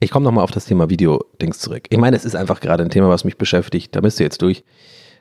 [0.00, 1.84] ich komme nochmal auf das Thema Video-Dings zurück.
[1.88, 3.94] Ich meine, es ist einfach gerade ein Thema, was mich beschäftigt.
[3.96, 4.64] Da bist du jetzt durch.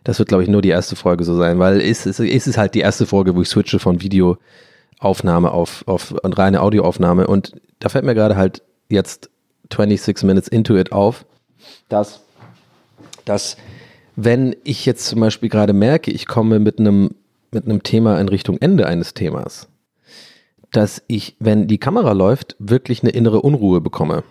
[0.03, 2.57] Das wird, glaube ich, nur die erste Folge so sein, weil es, es, es ist
[2.57, 7.25] halt die erste Folge, wo ich switche von Videoaufnahme auf, auf und reine Audioaufnahme.
[7.25, 9.29] Und da fällt mir gerade halt jetzt
[9.71, 11.25] 26 Minutes into it auf,
[11.89, 12.21] dass,
[13.23, 13.57] dass
[14.15, 17.15] wenn ich jetzt zum Beispiel gerade merke, ich komme mit einem,
[17.51, 19.67] mit einem Thema in Richtung Ende eines Themas,
[20.75, 24.23] dass ich, wenn die Kamera läuft, wirklich eine innere Unruhe bekomme.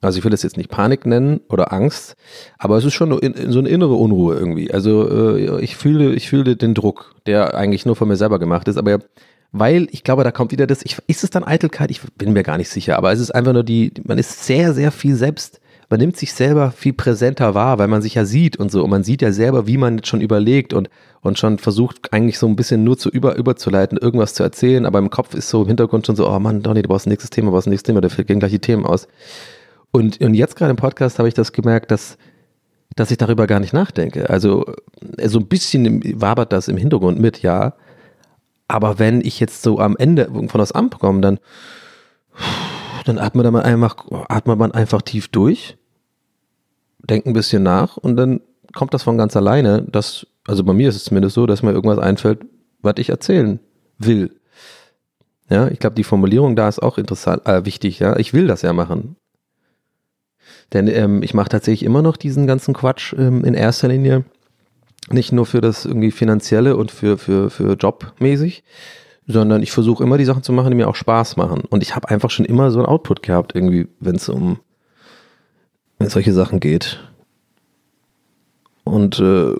[0.00, 2.16] Also ich will das jetzt nicht Panik nennen oder Angst,
[2.58, 4.72] aber es ist schon so eine innere Unruhe irgendwie.
[4.72, 8.66] Also äh, ich fühle, ich fühle den Druck, der eigentlich nur von mir selber gemacht
[8.66, 8.98] ist, aber
[9.52, 11.90] weil ich glaube, da kommt wieder das, ich, ist es dann Eitelkeit?
[11.90, 14.72] Ich bin mir gar nicht sicher, aber es ist einfach nur die, man ist sehr,
[14.72, 15.60] sehr viel selbst
[15.92, 18.82] man nimmt sich selber viel präsenter wahr, weil man sich ja sieht und so.
[18.82, 20.88] Und man sieht ja selber, wie man jetzt schon überlegt und,
[21.22, 24.84] und schon versucht, eigentlich so ein bisschen nur zu über, überzuleiten, irgendwas zu erzählen.
[24.84, 27.10] Aber im Kopf ist so im Hintergrund schon so, oh Mann, Donny, du brauchst ein
[27.10, 29.08] nächstes Thema, du brauchst ein nächstes Thema, da gehen gleich die Themen aus.
[29.92, 32.18] Und, und jetzt gerade im Podcast habe ich das gemerkt, dass,
[32.96, 34.28] dass ich darüber gar nicht nachdenke.
[34.28, 34.66] Also
[35.16, 37.74] äh, so ein bisschen wabert das im Hintergrund mit, ja.
[38.68, 41.38] Aber wenn ich jetzt so am Ende von das Amt komme, dann,
[43.04, 43.96] dann atmet man einfach,
[44.28, 45.76] atmet man einfach tief durch
[47.02, 48.40] denke ein bisschen nach und dann
[48.74, 51.72] kommt das von ganz alleine, dass, also bei mir ist es zumindest so, dass mir
[51.72, 52.44] irgendwas einfällt,
[52.80, 53.60] was ich erzählen
[53.98, 54.38] will.
[55.48, 58.16] Ja, ich glaube, die Formulierung da ist auch interessant, äh, wichtig, ja.
[58.16, 59.16] Ich will das ja machen.
[60.72, 64.24] Denn ähm, ich mache tatsächlich immer noch diesen ganzen Quatsch ähm, in erster Linie.
[65.10, 68.64] Nicht nur für das irgendwie finanzielle und für, für, für jobmäßig,
[69.26, 71.62] sondern ich versuche immer die Sachen zu machen, die mir auch Spaß machen.
[71.68, 74.58] Und ich habe einfach schon immer so ein Output gehabt, irgendwie, wenn es um
[75.98, 77.00] solche Sachen geht.
[78.84, 79.54] Und äh,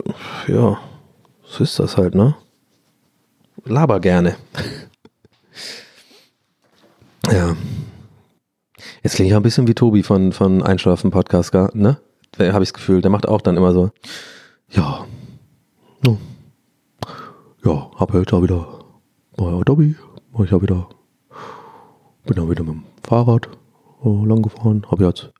[0.49, 0.79] ja,
[1.45, 2.35] so ist das halt, ne?
[3.64, 4.37] Laber gerne.
[7.31, 7.57] ja.
[9.03, 11.99] Jetzt klinge ich auch ein bisschen wie Tobi von, von Einschlafen Podcast, ne?
[12.39, 13.91] Habe ich das Gefühl, der macht auch dann immer so,
[14.70, 15.07] ja,
[17.64, 18.66] ja, hab heute auch wieder,
[19.37, 19.95] war ja Dobby,
[20.45, 20.89] ich auch wieder,
[22.25, 23.49] bin dann wieder mit dem Fahrrad
[24.03, 25.31] oh, lang gefahren, habe jetzt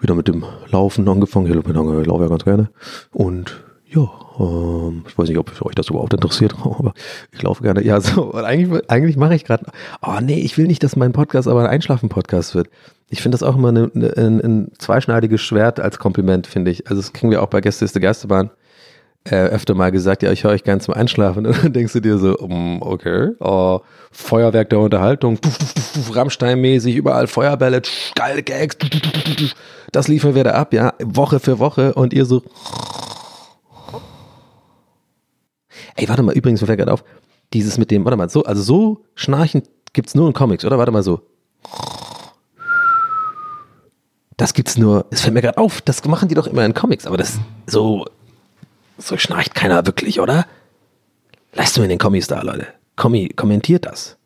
[0.00, 2.70] wieder mit dem Laufen angefangen, ich laufe ja ganz gerne
[3.12, 6.94] und ja, ähm, ich weiß nicht, ob euch das überhaupt interessiert, aber
[7.32, 7.82] ich laufe gerne.
[7.84, 9.66] Ja, so, eigentlich, eigentlich mache ich gerade,
[10.00, 12.68] oh nee, ich will nicht, dass mein Podcast aber ein Einschlafen-Podcast wird.
[13.08, 16.86] Ich finde das auch immer eine, ein, ein zweischneidiges Schwert als Kompliment, finde ich.
[16.88, 18.50] Also das kriegen wir auch bei Gäste ist der Gästebahn
[19.24, 21.46] äh, öfter mal gesagt, ja, ich höre euch gerne zum Einschlafen.
[21.46, 25.38] Und dann denkst du dir so, um, okay, oh, Feuerwerk der Unterhaltung,
[26.12, 27.82] Rammstein-mäßig, überall Feuerbälle,
[28.14, 28.76] geile Gags,
[29.92, 32.42] das liefern wir da ab, ja, Woche für Woche und ihr so
[35.96, 37.04] Ey, warte mal, übrigens, mir fällt gerade auf,
[37.52, 39.62] dieses mit dem, warte mal, so, also so schnarchen
[39.92, 40.78] gibt's nur in Comics, oder?
[40.78, 41.20] Warte mal so.
[44.36, 47.06] Das gibt's nur, es fällt mir gerade auf, das machen die doch immer in Comics,
[47.06, 48.06] aber das so,
[49.00, 50.46] so schnarcht keiner wirklich, oder?
[51.52, 52.68] Lasst in den Comics da, Leute.
[52.96, 54.16] Kommi, kommentiert das.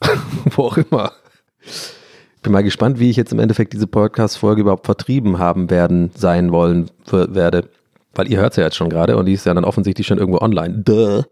[0.44, 1.12] Wo auch immer.
[2.42, 6.50] Bin mal gespannt, wie ich jetzt im Endeffekt diese Podcast-Folge überhaupt vertrieben haben werden, sein
[6.50, 7.68] wollen, werde
[8.14, 10.18] weil ihr hört es ja jetzt schon gerade und die ist ja dann offensichtlich schon
[10.18, 10.82] irgendwo online.
[10.82, 11.22] Duh.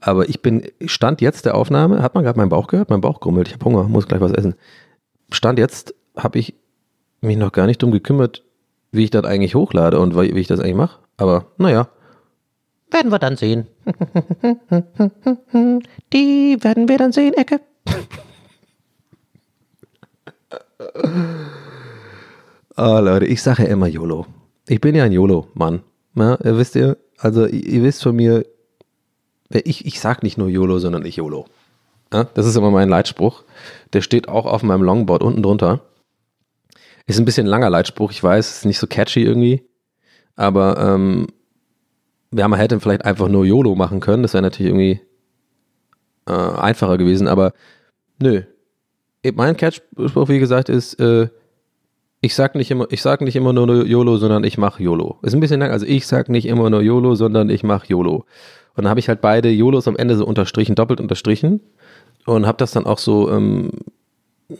[0.00, 2.90] Aber ich bin, Stand jetzt der Aufnahme, hat man gerade meinen Bauch gehört?
[2.90, 4.54] Mein Bauch grummelt, ich habe Hunger, muss gleich was essen.
[5.30, 6.54] Stand jetzt habe ich
[7.20, 8.42] mich noch gar nicht drum gekümmert,
[8.92, 10.98] wie ich das eigentlich hochlade und wie ich das eigentlich mache.
[11.16, 11.88] Aber naja.
[12.90, 13.66] Werden wir dann sehen.
[16.12, 17.60] Die werden wir dann sehen, Ecke.
[22.76, 24.26] oh Leute, ich sage ja immer YOLO.
[24.68, 25.82] Ich bin ja ein YOLO-Mann.
[26.16, 28.46] Ja, wisst ihr, also ihr wisst von mir,
[29.50, 31.46] ich, ich sag nicht nur YOLO, sondern ich YOLO.
[32.12, 33.42] Ja, das ist immer mein Leitspruch.
[33.92, 35.80] Der steht auch auf meinem Longboard unten drunter.
[37.06, 39.64] Ist ein bisschen langer Leitspruch, ich weiß, ist nicht so catchy irgendwie.
[40.36, 41.26] Aber ähm,
[42.32, 44.22] ja, man hätte vielleicht einfach nur YOLO machen können.
[44.22, 45.00] Das wäre natürlich irgendwie
[46.26, 47.28] äh, einfacher gewesen.
[47.28, 47.52] Aber
[48.20, 48.42] nö.
[49.34, 51.28] Mein Catchspruch, wie gesagt, ist äh,
[52.24, 55.18] ich sag nicht immer, ich sag nicht immer nur YOLO, sondern ich mache YOLO.
[55.22, 58.24] Ist ein bisschen lang, also ich sag nicht immer nur YOLO, sondern ich mache YOLO.
[58.76, 61.60] Und dann habe ich halt beide YOLOs am Ende so unterstrichen, doppelt unterstrichen
[62.24, 63.70] und habe das dann auch so, ähm,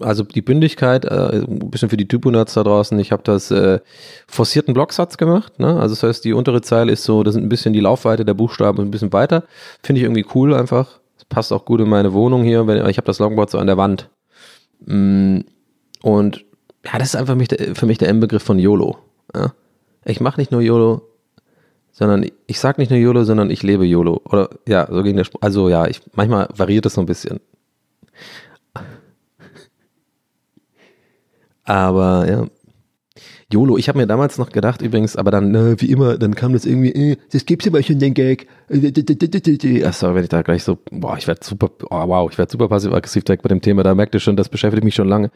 [0.01, 3.81] also die Bündigkeit, äh, ein bisschen für die Typo-Nerds da draußen, ich habe das äh,
[4.27, 5.79] forcierten Blocksatz gemacht, ne?
[5.79, 8.35] also das heißt, die untere Zeile ist so, das sind ein bisschen die Laufweite der
[8.35, 9.45] Buchstaben ein bisschen weiter,
[9.83, 12.97] finde ich irgendwie cool einfach, das passt auch gut in meine Wohnung hier, wenn, ich
[12.97, 14.09] habe das Longboard so an der Wand
[14.87, 15.41] mm,
[16.03, 16.45] und
[16.85, 17.35] ja, das ist einfach
[17.75, 18.99] für mich der Inbegriff von YOLO.
[19.35, 19.55] Ja?
[20.05, 21.03] Ich mache nicht nur YOLO,
[21.93, 24.21] sondern ich sage nicht nur YOLO, sondern ich lebe YOLO.
[24.25, 25.41] Oder ja, so ging der Spruch.
[25.43, 27.41] Also ja, ich, manchmal variiert es so ein bisschen.
[31.65, 32.47] Aber ja.
[33.53, 36.53] YOLO, ich habe mir damals noch gedacht, übrigens, aber dann, äh, wie immer, dann kam
[36.53, 38.49] das irgendwie, äh, das gibt's aber schon den Gag.
[38.69, 42.69] Achso, wenn ich da gleich so, boah, ich werde super, oh, wow, ich werde super
[42.69, 45.31] passiv-aggressiv direkt bei dem Thema, da merkt ihr schon, das beschäftigt mich schon lange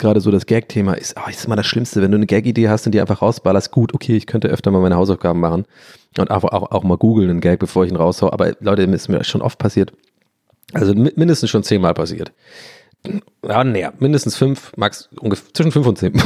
[0.00, 2.86] gerade so das Gag-Thema ist, oh, ist immer das Schlimmste, wenn du eine Gag-Idee hast
[2.86, 5.66] und die einfach rausballerst, gut, okay, ich könnte öfter mal meine Hausaufgaben machen
[6.18, 9.08] und auch, auch, auch mal googeln einen Gag, bevor ich ihn raushau, aber Leute, ist
[9.08, 9.92] mir schon oft passiert,
[10.72, 12.32] also mindestens schon zehnmal passiert.
[13.46, 16.12] Ja, näher, mindestens fünf, max ungefähr zwischen fünf und zehn.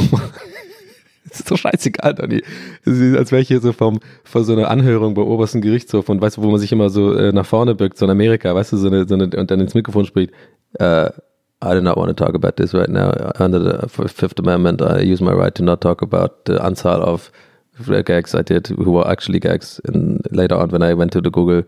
[1.29, 2.43] ist doch scheißegal, Dani.
[2.85, 6.09] Es ist, als wäre ich hier so vom, vor so einer Anhörung beim obersten Gerichtshof
[6.09, 8.53] und weißt du, wo man sich immer so äh, nach vorne bückt, so in Amerika,
[8.53, 10.33] weißt du, so eine, so eine, und dann ins Mikrofon spricht,
[10.79, 11.09] äh,
[11.63, 13.11] I do not want to talk about this right now.
[13.39, 17.31] Under the Fifth Amendment, I use my right to not talk about the Anzahl of
[18.05, 19.81] gags I did, who were actually gags.
[19.85, 21.63] And later on, when I went to the Google,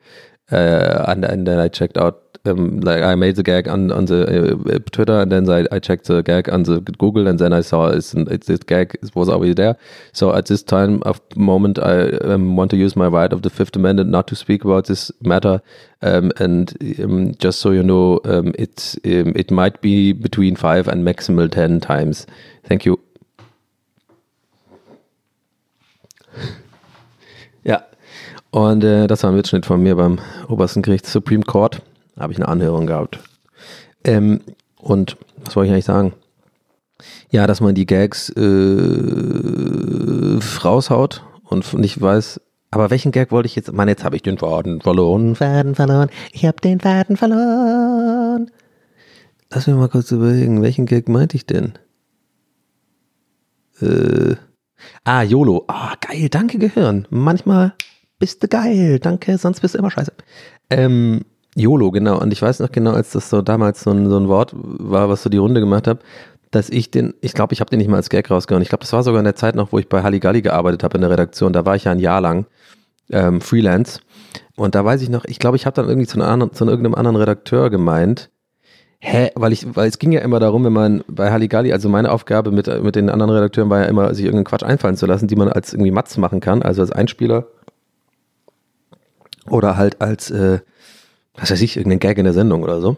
[0.52, 4.06] uh, and, and then I checked out um, like I made the gag on on
[4.06, 7.54] the uh, Twitter, and then I, I checked the gag on the Google, and then
[7.54, 9.78] I saw it's, it's this gag was already there.
[10.14, 13.50] So at this time of moment, I um, want to use my right of the
[13.50, 15.62] Fifth Amendment not to speak about this matter.
[16.02, 21.52] Um, and just so you know, it um, it might be between five and maximal
[21.52, 22.26] ten times.
[22.64, 23.00] Thank you.
[27.64, 27.84] Ja.
[28.52, 31.82] Und äh, das war ein Mitschnitt von mir beim obersten Gericht Supreme Court.
[32.18, 33.20] Habe ich eine Anhörung gehabt.
[34.04, 34.42] Ähm,
[34.78, 36.14] und was wollte ich eigentlich sagen?
[37.30, 38.40] Ja, dass man die Gags äh,
[40.64, 42.42] raushaut und nicht weiß,
[42.72, 43.72] aber welchen Gag wollte ich jetzt?
[43.72, 45.36] Mann, jetzt habe ich den Faden verloren.
[45.36, 46.10] Faden verloren.
[46.32, 48.52] Ich habe den Faden verloren.
[49.50, 51.74] Lass mich mal kurz überlegen, welchen Gag meinte ich denn?
[53.80, 54.36] Äh,
[55.06, 55.64] ah, YOLO.
[55.68, 57.08] Ah, geil, danke Gehirn.
[57.10, 57.74] Manchmal
[58.20, 60.12] bist du geil, danke, sonst bist du immer scheiße.
[60.70, 61.24] Ähm,
[61.58, 62.20] YOLO, genau.
[62.22, 65.10] Und ich weiß noch genau, als das so damals so ein, so ein Wort war,
[65.10, 66.00] was so die Runde gemacht habe,
[66.52, 68.62] dass ich den, ich glaube, ich habe den nicht mal als Gag rausgehauen.
[68.62, 70.96] Ich glaube, das war sogar in der Zeit noch, wo ich bei Halligalli gearbeitet habe
[70.96, 71.54] in der Redaktion.
[71.54, 72.46] Da war ich ja ein Jahr lang
[73.10, 74.00] ähm, Freelance.
[74.56, 76.96] Und da weiß ich noch, ich glaube, ich habe dann irgendwie zu, anderen, zu irgendeinem
[76.96, 78.30] anderen Redakteur gemeint,
[79.00, 82.12] hä, weil ich, weil es ging ja immer darum, wenn man bei Halligalli, also meine
[82.12, 85.28] Aufgabe mit, mit den anderen Redakteuren war ja immer, sich irgendeinen Quatsch einfallen zu lassen,
[85.28, 87.48] die man als irgendwie Matz machen kann, also als Einspieler
[89.50, 90.60] oder halt als, äh,
[91.38, 92.98] was weiß ich, irgendeinen Gag in der Sendung oder so.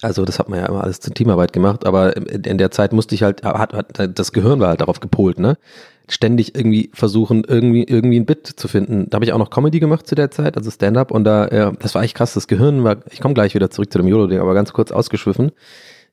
[0.00, 3.14] Also das hat man ja immer alles zur Teamarbeit gemacht, aber in der Zeit musste
[3.14, 5.56] ich halt, hat, hat, das Gehirn war halt darauf gepolt, ne?
[6.08, 9.08] Ständig irgendwie versuchen, irgendwie, irgendwie ein Bit zu finden.
[9.08, 11.70] Da habe ich auch noch Comedy gemacht zu der Zeit, also Stand-up und da, ja,
[11.78, 12.34] das war echt krass.
[12.34, 15.52] Das Gehirn war, ich komme gleich wieder zurück zu dem YOLO-Ding, aber ganz kurz ausgeschwiffen.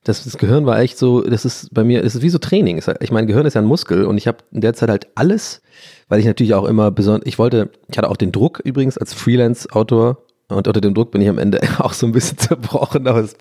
[0.04, 2.80] Das, das Gehirn war echt so, das ist bei mir, das ist wie so Training.
[3.00, 5.60] Ich meine, Gehirn ist ja ein Muskel und ich habe in der Zeit halt alles,
[6.08, 9.12] weil ich natürlich auch immer besonders, ich wollte, ich hatte auch den Druck übrigens als
[9.12, 10.18] Freelance-Autor
[10.50, 13.36] und unter dem Druck bin ich am Ende auch so ein bisschen zerbrochen, aber das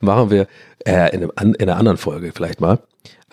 [0.00, 0.46] machen wir
[0.84, 2.80] äh, in, einem, in, einer anderen Folge vielleicht mal.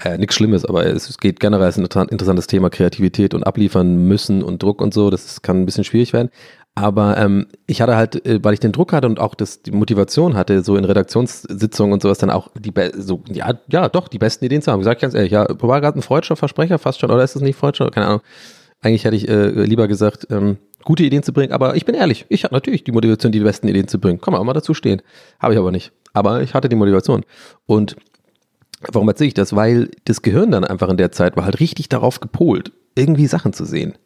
[0.03, 4.07] Äh, Nichts Schlimmes, aber es geht generell, es ist ein interessantes Thema Kreativität und abliefern
[4.07, 5.09] müssen und Druck und so.
[5.09, 6.29] Das kann ein bisschen schwierig werden.
[6.77, 9.71] Aber ähm, ich hatte halt, äh, weil ich den Druck hatte und auch das, die
[9.71, 14.17] Motivation hatte, so in Redaktionssitzungen und sowas dann auch die so ja ja doch die
[14.19, 14.81] besten Ideen zu haben.
[14.81, 17.41] Ich sag ganz ehrlich, ja, war gerade ein freudscher Versprecher fast schon oder ist das
[17.41, 17.89] nicht freudscher?
[17.91, 18.21] Keine Ahnung.
[18.81, 22.25] Eigentlich hätte ich äh, lieber gesagt, ähm, gute Ideen zu bringen, aber ich bin ehrlich,
[22.29, 24.21] ich hatte natürlich die Motivation, die besten Ideen zu bringen.
[24.21, 25.01] Kann man auch mal dazu stehen.
[25.39, 25.91] Habe ich aber nicht.
[26.13, 27.25] Aber ich hatte die Motivation.
[27.65, 27.97] Und
[28.91, 29.55] warum erzähle ich das?
[29.55, 33.51] Weil das Gehirn dann einfach in der Zeit war halt richtig darauf gepolt, irgendwie Sachen
[33.51, 33.97] zu sehen.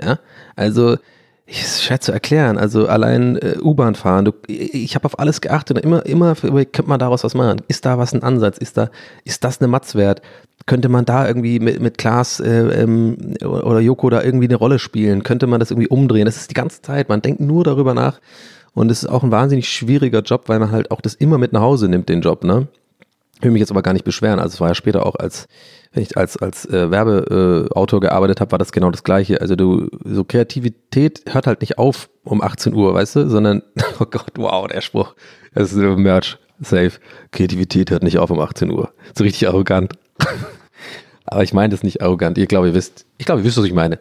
[0.00, 0.18] Ja,
[0.54, 0.98] also
[1.46, 2.58] ich ist schwer zu erklären.
[2.58, 7.00] Also allein äh, U-Bahn fahren, du, ich habe auf alles geachtet immer, immer könnte man
[7.00, 7.62] daraus was machen.
[7.68, 8.58] Ist da was ein Ansatz?
[8.58, 8.90] Ist da,
[9.24, 10.20] ist das eine Matz wert?
[10.68, 14.78] Könnte man da irgendwie mit, mit Klaas äh, ähm, oder Joko da irgendwie eine Rolle
[14.78, 15.22] spielen?
[15.22, 16.26] Könnte man das irgendwie umdrehen?
[16.26, 18.20] Das ist die ganze Zeit, man denkt nur darüber nach.
[18.74, 21.54] Und es ist auch ein wahnsinnig schwieriger Job, weil man halt auch das immer mit
[21.54, 22.68] nach Hause nimmt, den Job, ne?
[23.38, 24.40] Ich will mich jetzt aber gar nicht beschweren.
[24.40, 25.48] Also es war ja später auch als,
[25.92, 29.40] wenn ich als, als äh, Werbeautor äh, gearbeitet habe, war das genau das Gleiche.
[29.40, 33.62] Also du, so Kreativität hört halt nicht auf um 18 Uhr, weißt du, sondern,
[34.00, 35.14] oh Gott, wow, der Spruch.
[35.54, 36.36] Das ist ein Merch.
[36.60, 36.92] Safe.
[37.30, 38.92] Kreativität hört nicht auf um 18 Uhr.
[39.16, 39.94] So richtig arrogant.
[41.26, 42.38] aber ich meine das nicht arrogant.
[42.38, 43.98] Ihr glaube, ihr wisst, ich glaube, ihr wisst, was ich meine.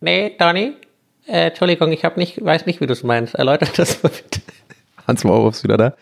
[0.00, 0.74] Nee, Donny,
[1.26, 3.34] äh, Entschuldigung, ich hab nicht, weiß nicht, wie du es meinst.
[3.34, 4.40] Erläutert das mal bitte.
[5.06, 5.94] Hans Maulwurf ist wieder da.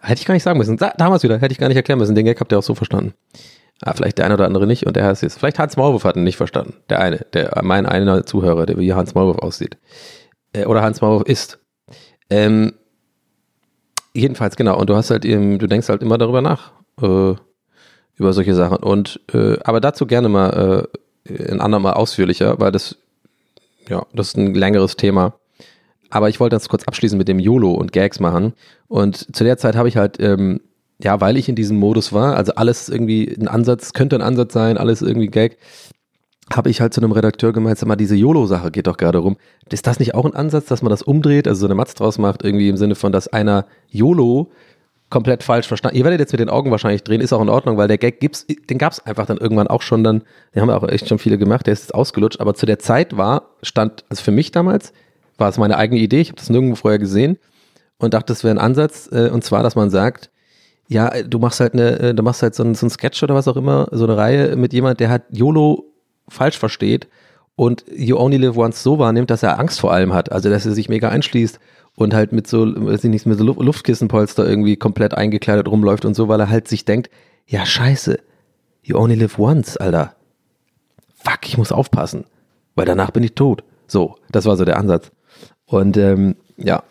[0.00, 0.76] Hätte ich gar nicht sagen müssen.
[0.76, 2.14] Damals wieder, hätte ich gar nicht erklären müssen.
[2.14, 3.14] Den Gag habt ihr auch so verstanden.
[3.82, 5.38] Ah, vielleicht der eine oder andere nicht und der heißt jetzt.
[5.38, 6.74] Vielleicht Hans Maulwurf hat ihn nicht verstanden.
[6.88, 9.76] Der eine, der, mein einer Zuhörer, der wie Hans Maulwurf aussieht.
[10.52, 11.58] Äh, oder Hans Maulwurf ist.
[12.30, 12.74] Ähm,
[14.14, 14.78] jedenfalls, genau.
[14.78, 16.72] Und du hast halt eben, du denkst halt immer darüber nach.
[17.00, 17.34] Äh,
[18.18, 18.78] über solche Sachen.
[18.78, 20.88] Und, äh, aber dazu gerne mal,
[21.26, 22.96] äh, ein andermal ausführlicher, weil das,
[23.88, 25.34] ja, das ist ein längeres Thema.
[26.10, 28.54] Aber ich wollte das kurz abschließen mit dem YOLO und Gags machen.
[28.88, 30.60] Und zu der Zeit habe ich halt, ähm,
[31.00, 34.52] ja, weil ich in diesem Modus war, also alles irgendwie ein Ansatz, könnte ein Ansatz
[34.52, 35.58] sein, alles irgendwie Gag,
[36.52, 39.36] habe ich halt zu einem Redakteur gemeint, sag mal, diese YOLO-Sache geht doch gerade rum.
[39.70, 42.16] Ist das nicht auch ein Ansatz, dass man das umdreht, also so eine Matz draus
[42.16, 44.50] macht, irgendwie im Sinne von, dass einer YOLO
[45.10, 45.96] komplett falsch verstanden.
[45.96, 48.20] Ihr werdet jetzt mit den Augen wahrscheinlich drehen, ist auch in Ordnung, weil der Gag
[48.20, 50.22] gibt's, den gab's einfach dann irgendwann auch schon dann,
[50.54, 52.78] den haben wir auch echt schon viele gemacht, der ist jetzt ausgelutscht, aber zu der
[52.78, 54.92] Zeit war, stand, also für mich damals,
[55.38, 57.38] war es meine eigene Idee, ich habe das nirgendwo vorher gesehen
[57.98, 60.30] und dachte, das wäre ein Ansatz, äh, und zwar, dass man sagt,
[60.88, 63.34] ja, du machst halt eine, äh, du machst halt so ein, so ein Sketch oder
[63.34, 65.84] was auch immer, so eine Reihe mit jemand, der halt YOLO
[66.28, 67.08] falsch versteht
[67.56, 70.66] und You Only Live Once so wahrnimmt, dass er Angst vor allem hat, also dass
[70.66, 71.58] er sich mega einschließt
[71.98, 76.14] und halt mit so, weiß ich nicht, mit so Luftkissenpolster irgendwie komplett eingekleidet rumläuft und
[76.14, 77.10] so, weil er halt sich denkt,
[77.44, 78.20] ja scheiße,
[78.84, 80.14] you only live once, Alter.
[81.16, 82.24] Fuck, ich muss aufpassen,
[82.76, 83.64] weil danach bin ich tot.
[83.88, 85.10] So, das war so der Ansatz.
[85.66, 86.84] Und ähm, ja,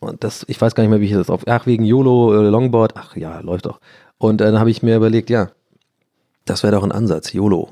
[0.00, 2.48] und das, ich weiß gar nicht mehr, wie ich das auf, ach, wegen YOLO, äh,
[2.48, 3.78] Longboard, ach ja, läuft doch.
[4.18, 5.50] Und dann habe ich mir überlegt, ja,
[6.44, 7.68] das wäre doch ein Ansatz, YOLO.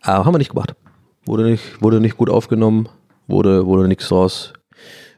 [0.00, 0.74] Aber haben wir nicht gemacht.
[1.24, 2.88] Wurde nicht, wurde nicht gut aufgenommen,
[3.28, 4.54] wurde, wurde nichts draus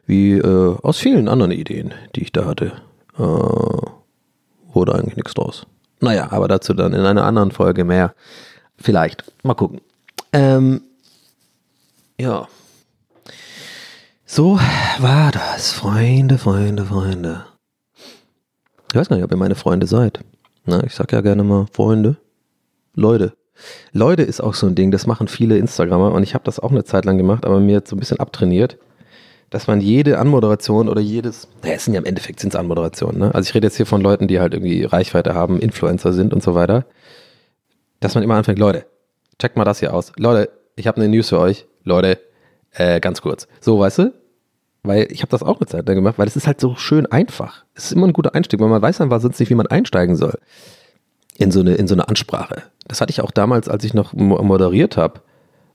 [0.06, 2.72] wie äh, aus vielen anderen Ideen, die ich da hatte,
[3.18, 3.22] äh,
[4.72, 5.66] wurde eigentlich nichts draus.
[6.00, 8.14] Naja, aber dazu dann in einer anderen Folge mehr.
[8.76, 9.24] Vielleicht.
[9.42, 9.80] Mal gucken.
[10.32, 10.82] Ähm,
[12.18, 12.48] Ja.
[14.24, 14.58] So
[14.98, 17.44] war das, Freunde, Freunde, Freunde.
[18.92, 20.20] Ich weiß gar nicht, ob ihr meine Freunde seid.
[20.64, 22.16] Na, ich sag ja gerne mal Freunde.
[22.94, 23.34] Leute.
[23.92, 26.70] Leute ist auch so ein Ding, das machen viele Instagrammer und ich habe das auch
[26.70, 28.78] eine Zeit lang gemacht, aber mir jetzt so ein bisschen abtrainiert,
[29.50, 33.18] dass man jede Anmoderation oder jedes, naja, es sind ja im Endeffekt sind es Anmoderationen,
[33.18, 33.34] ne?
[33.34, 36.42] Also ich rede jetzt hier von Leuten, die halt irgendwie Reichweite haben, Influencer sind und
[36.42, 36.86] so weiter,
[37.98, 38.86] dass man immer anfängt, Leute,
[39.38, 40.12] checkt mal das hier aus.
[40.16, 41.66] Leute, ich habe eine News für euch.
[41.82, 42.18] Leute,
[42.72, 43.48] äh, ganz kurz.
[43.60, 44.14] So, weißt du?
[44.82, 47.06] Weil ich habe das auch eine Zeit lang gemacht, weil es ist halt so schön
[47.06, 47.64] einfach.
[47.74, 50.16] Es ist immer ein guter Einstieg, weil man weiß einfach sonst nicht, wie man einsteigen
[50.16, 50.38] soll
[51.40, 52.62] in so eine, in so eine Ansprache.
[52.86, 55.20] Das hatte ich auch damals, als ich noch moderiert habe.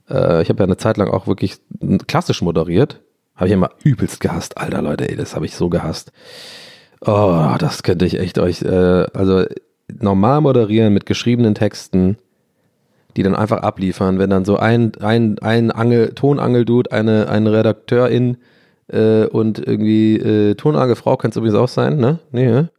[0.08, 1.56] Äh, ich habe ja eine Zeit lang auch wirklich
[2.06, 3.00] klassisch moderiert.
[3.36, 4.58] Habe ich immer übelst gehasst.
[4.58, 6.12] Alter Leute, ey, das habe ich so gehasst.
[7.00, 9.44] Oh, das könnte ich echt euch, äh, also
[10.00, 12.16] normal moderieren mit geschriebenen Texten,
[13.16, 18.38] die dann einfach abliefern, wenn dann so ein, ein, ein Angel, Tonangel-Dude, eine, eine Redakteurin
[18.88, 22.18] äh, und irgendwie äh, Tonangelfrau könnte es übrigens auch sein, ne?
[22.32, 22.70] Nee, ne?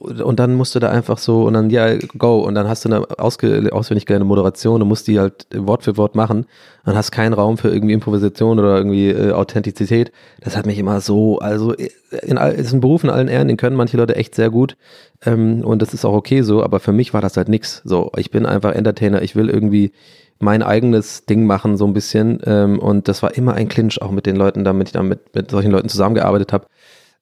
[0.00, 2.40] Und dann musst du da einfach so und dann, ja, go.
[2.40, 5.98] Und dann hast du eine ausge, auswendig gelernte Moderation und musst die halt Wort für
[5.98, 6.46] Wort machen.
[6.86, 10.10] Dann hast keinen Raum für irgendwie Improvisation oder irgendwie äh, Authentizität.
[10.40, 11.74] Das hat mich immer so, also
[12.22, 14.78] in, all, ist ein Beruf in allen Ehren, den können manche Leute echt sehr gut.
[15.26, 17.82] Ähm, und das ist auch okay so, aber für mich war das halt nix.
[17.84, 19.92] So, ich bin einfach Entertainer, ich will irgendwie
[20.38, 22.40] mein eigenes Ding machen, so ein bisschen.
[22.46, 25.34] Ähm, und das war immer ein Clinch auch mit den Leuten, damit ich dann mit,
[25.34, 26.66] mit solchen Leuten zusammengearbeitet habe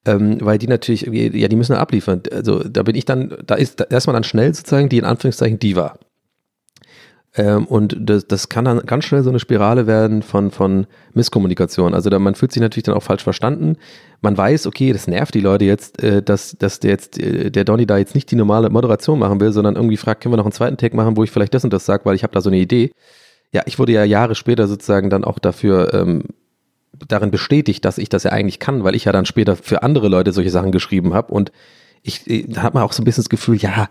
[0.08, 2.22] ähm, weil die natürlich, ja, die müssen abliefern.
[2.32, 5.98] Also da bin ich dann, da ist, man dann schnell sozusagen die in Anführungszeichen Diva.
[7.36, 11.92] Ähm, und das, das kann dann ganz schnell so eine Spirale werden von, von Misskommunikation.
[11.92, 13.76] Also da, man fühlt sich natürlich dann auch falsch verstanden.
[14.22, 17.64] Man weiß, okay, das nervt die Leute jetzt, äh, dass, dass der jetzt, äh, der
[17.64, 20.46] Donny da jetzt nicht die normale Moderation machen will, sondern irgendwie fragt, können wir noch
[20.46, 22.40] einen zweiten Tag machen, wo ich vielleicht das und das sage, weil ich habe da
[22.40, 22.92] so eine Idee.
[23.52, 26.24] Ja, ich wurde ja Jahre später sozusagen dann auch dafür ähm,
[27.08, 30.08] darin bestätigt, dass ich das ja eigentlich kann, weil ich ja dann später für andere
[30.08, 31.52] Leute solche Sachen geschrieben habe und
[32.02, 33.88] ich, da hat man auch so ein bisschen das Gefühl, ja,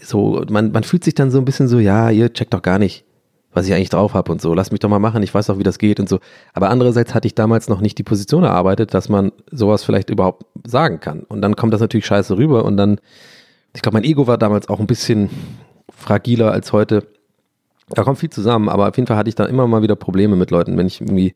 [0.00, 2.78] so, man, man fühlt sich dann so ein bisschen so, ja, ihr checkt doch gar
[2.78, 3.04] nicht,
[3.52, 5.58] was ich eigentlich drauf habe und so, lass mich doch mal machen, ich weiß auch,
[5.58, 6.18] wie das geht und so.
[6.52, 10.44] Aber andererseits hatte ich damals noch nicht die Position erarbeitet, dass man sowas vielleicht überhaupt
[10.66, 11.20] sagen kann.
[11.20, 13.00] Und dann kommt das natürlich scheiße rüber und dann,
[13.74, 15.30] ich glaube, mein Ego war damals auch ein bisschen
[15.88, 17.06] fragiler als heute.
[17.88, 20.36] Da kommt viel zusammen, aber auf jeden Fall hatte ich da immer mal wieder Probleme
[20.36, 21.34] mit Leuten, wenn ich irgendwie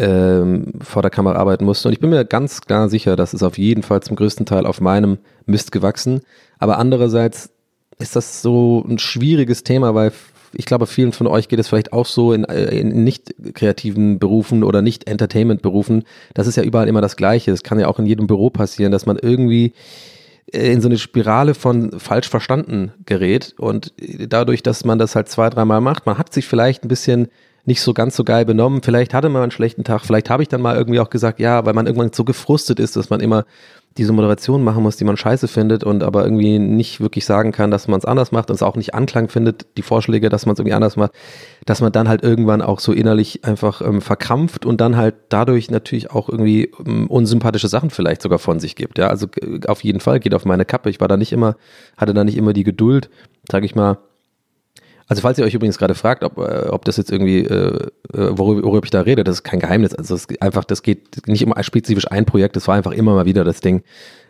[0.00, 1.88] ähm, vor der Kamera arbeiten musste.
[1.88, 4.64] Und ich bin mir ganz klar sicher, das ist auf jeden Fall zum größten Teil
[4.64, 6.22] auf meinem Mist gewachsen.
[6.58, 7.50] Aber andererseits
[7.98, 10.12] ist das so ein schwieriges Thema, weil
[10.54, 14.18] ich glaube, vielen von euch geht es vielleicht auch so in, äh, in nicht kreativen
[14.18, 16.04] Berufen oder nicht Entertainment-Berufen.
[16.32, 17.52] Das ist ja überall immer das Gleiche.
[17.52, 19.74] Es kann ja auch in jedem Büro passieren, dass man irgendwie
[20.50, 25.28] äh, in so eine Spirale von falsch verstanden gerät und dadurch, dass man das halt
[25.28, 27.28] zwei, dreimal macht, man hat sich vielleicht ein bisschen
[27.64, 28.82] nicht so ganz so geil benommen.
[28.82, 30.02] Vielleicht hatte man einen schlechten Tag.
[30.02, 32.96] Vielleicht habe ich dann mal irgendwie auch gesagt, ja, weil man irgendwann so gefrustet ist,
[32.96, 33.44] dass man immer
[33.98, 37.72] diese Moderation machen muss, die man scheiße findet und aber irgendwie nicht wirklich sagen kann,
[37.72, 40.52] dass man es anders macht und es auch nicht Anklang findet, die Vorschläge, dass man
[40.52, 41.10] es irgendwie anders macht,
[41.66, 45.70] dass man dann halt irgendwann auch so innerlich einfach ähm, verkrampft und dann halt dadurch
[45.70, 48.96] natürlich auch irgendwie ähm, unsympathische Sachen vielleicht sogar von sich gibt.
[48.98, 50.88] Ja, also äh, auf jeden Fall geht auf meine Kappe.
[50.88, 51.56] Ich war da nicht immer,
[51.96, 53.10] hatte da nicht immer die Geduld,
[53.50, 53.98] sage ich mal,
[55.10, 58.38] also falls ihr euch übrigens gerade fragt, ob, äh, ob das jetzt irgendwie, äh, äh,
[58.38, 59.92] worüber, worüber ich da rede, das ist kein Geheimnis.
[59.92, 63.24] Also es einfach, das geht nicht immer spezifisch ein Projekt, das war einfach immer mal
[63.26, 63.82] wieder das Ding.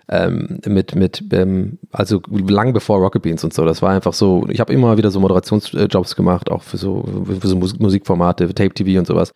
[0.08, 3.66] Ähm, mit, mit, ähm, also lang bevor Rocket Beans und so.
[3.66, 7.46] Das war einfach so, ich habe immer wieder so Moderationsjobs gemacht, auch für so, für
[7.46, 9.34] so Musikformate, für Tape TV und sowas.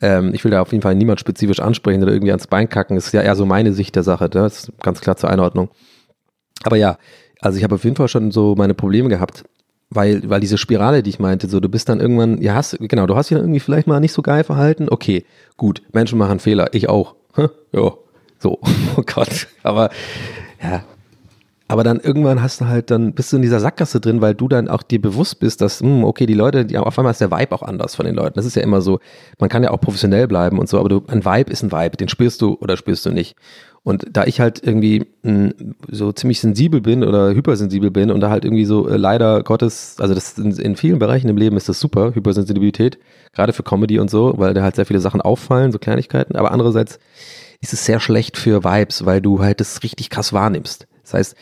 [0.00, 2.96] Ähm, ich will da auf jeden Fall niemand spezifisch ansprechen oder irgendwie ans Bein kacken.
[2.96, 4.30] Das ist ja eher so meine Sicht der Sache, ne?
[4.30, 5.68] das ist ganz klar zur Einordnung.
[6.64, 6.96] Aber ja,
[7.40, 9.44] also ich habe auf jeden Fall schon so meine Probleme gehabt
[9.90, 13.06] weil, weil diese Spirale, die ich meinte, so, du bist dann irgendwann, ja, hast, genau,
[13.06, 14.88] du hast dich dann irgendwie vielleicht mal nicht so geil verhalten.
[14.90, 15.24] Okay,
[15.56, 17.14] gut, Menschen machen Fehler, ich auch.
[17.72, 17.92] Ja,
[18.38, 18.58] so,
[18.96, 19.48] oh Gott.
[19.62, 19.90] Aber,
[20.62, 20.84] ja.
[21.68, 24.46] Aber dann irgendwann hast du halt, dann bist du in dieser Sackgasse drin, weil du
[24.46, 27.32] dann auch dir bewusst bist, dass, hm, okay, die Leute, die, auf einmal ist der
[27.32, 28.34] Vibe auch anders von den Leuten.
[28.34, 29.00] Das ist ja immer so,
[29.40, 31.96] man kann ja auch professionell bleiben und so, aber du, ein Vibe ist ein Vibe,
[31.96, 33.36] den spürst du oder spürst du nicht.
[33.86, 38.20] Und da ich halt irgendwie mh, hm, so ziemlich sensibel bin oder hypersensibel bin und
[38.20, 41.56] da halt irgendwie so äh, leider Gottes, also das in, in, vielen Bereichen im Leben
[41.56, 42.98] ist das super, Hypersensibilität,
[43.32, 46.50] gerade für Comedy und so, weil da halt sehr viele Sachen auffallen, so Kleinigkeiten, aber
[46.50, 46.98] andererseits
[47.60, 50.88] ist es sehr schlecht für Vibes, weil du halt das richtig krass wahrnimmst.
[51.04, 51.36] Das heißt,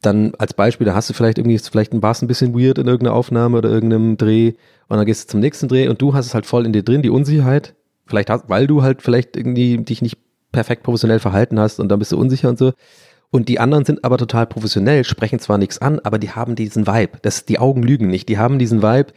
[0.00, 2.86] dann als Beispiel, da hast du vielleicht irgendwie, vielleicht war es ein bisschen weird in
[2.86, 4.52] irgendeiner Aufnahme oder irgendeinem Dreh
[4.86, 6.84] und dann gehst du zum nächsten Dreh und du hast es halt voll in dir
[6.84, 7.74] drin, die Unsicherheit,
[8.06, 10.16] vielleicht hast, weil du halt vielleicht irgendwie dich nicht
[10.52, 12.72] perfekt professionell verhalten hast und dann bist du unsicher und so.
[13.30, 16.86] Und die anderen sind aber total professionell, sprechen zwar nichts an, aber die haben diesen
[16.86, 17.18] Vibe.
[17.22, 18.28] Das, die Augen lügen nicht.
[18.28, 19.12] Die haben diesen Vibe,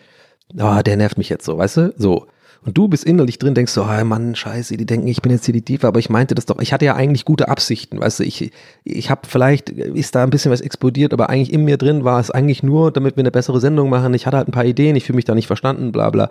[0.59, 1.93] oh, der nervt mich jetzt so, weißt du?
[1.97, 2.27] So.
[2.63, 5.45] Und du bist innerlich drin, denkst so, oh Mann, scheiße, die denken, ich bin jetzt
[5.45, 8.19] hier die Diva, aber ich meinte das doch, ich hatte ja eigentlich gute Absichten, weißt
[8.19, 8.51] du, ich,
[8.83, 12.19] ich habe vielleicht, ist da ein bisschen was explodiert, aber eigentlich in mir drin war
[12.19, 14.95] es eigentlich nur, damit wir eine bessere Sendung machen, ich hatte halt ein paar Ideen,
[14.95, 16.29] ich fühle mich da nicht verstanden, bla bla.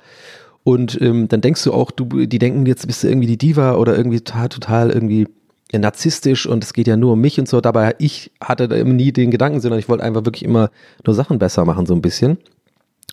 [0.63, 3.77] Und ähm, dann denkst du auch, du, die denken jetzt bist du irgendwie die Diva
[3.77, 5.27] oder irgendwie total, total irgendwie
[5.73, 7.61] narzisstisch und es geht ja nur um mich und so.
[7.61, 10.71] Dabei ich hatte da nie den Gedanken, sondern ich wollte einfach wirklich immer
[11.07, 12.39] nur Sachen besser machen, so ein bisschen.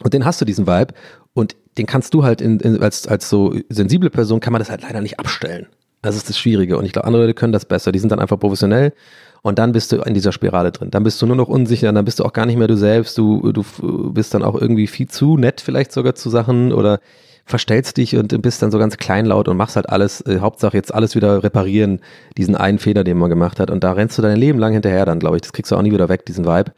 [0.03, 0.93] Und den hast du diesen Vibe
[1.33, 4.69] und den kannst du halt in, in, als, als so sensible Person kann man das
[4.69, 5.67] halt leider nicht abstellen.
[6.01, 6.77] Das ist das Schwierige.
[6.77, 7.91] Und ich glaube, andere Leute können das besser.
[7.91, 8.93] Die sind dann einfach professionell
[9.41, 10.91] und dann bist du in dieser Spirale drin.
[10.91, 13.17] Dann bist du nur noch unsicher, dann bist du auch gar nicht mehr du selbst.
[13.17, 13.63] Du, du
[14.11, 16.99] bist dann auch irgendwie viel zu nett vielleicht sogar zu Sachen oder
[17.47, 20.93] verstellst dich und bist dann so ganz kleinlaut und machst halt alles, äh, Hauptsache jetzt
[20.93, 22.01] alles wieder reparieren,
[22.37, 23.71] diesen einen Fehler, den man gemacht hat.
[23.71, 25.41] Und da rennst du dein Leben lang hinterher dann, glaube ich.
[25.41, 26.73] Das kriegst du auch nie wieder weg, diesen Vibe.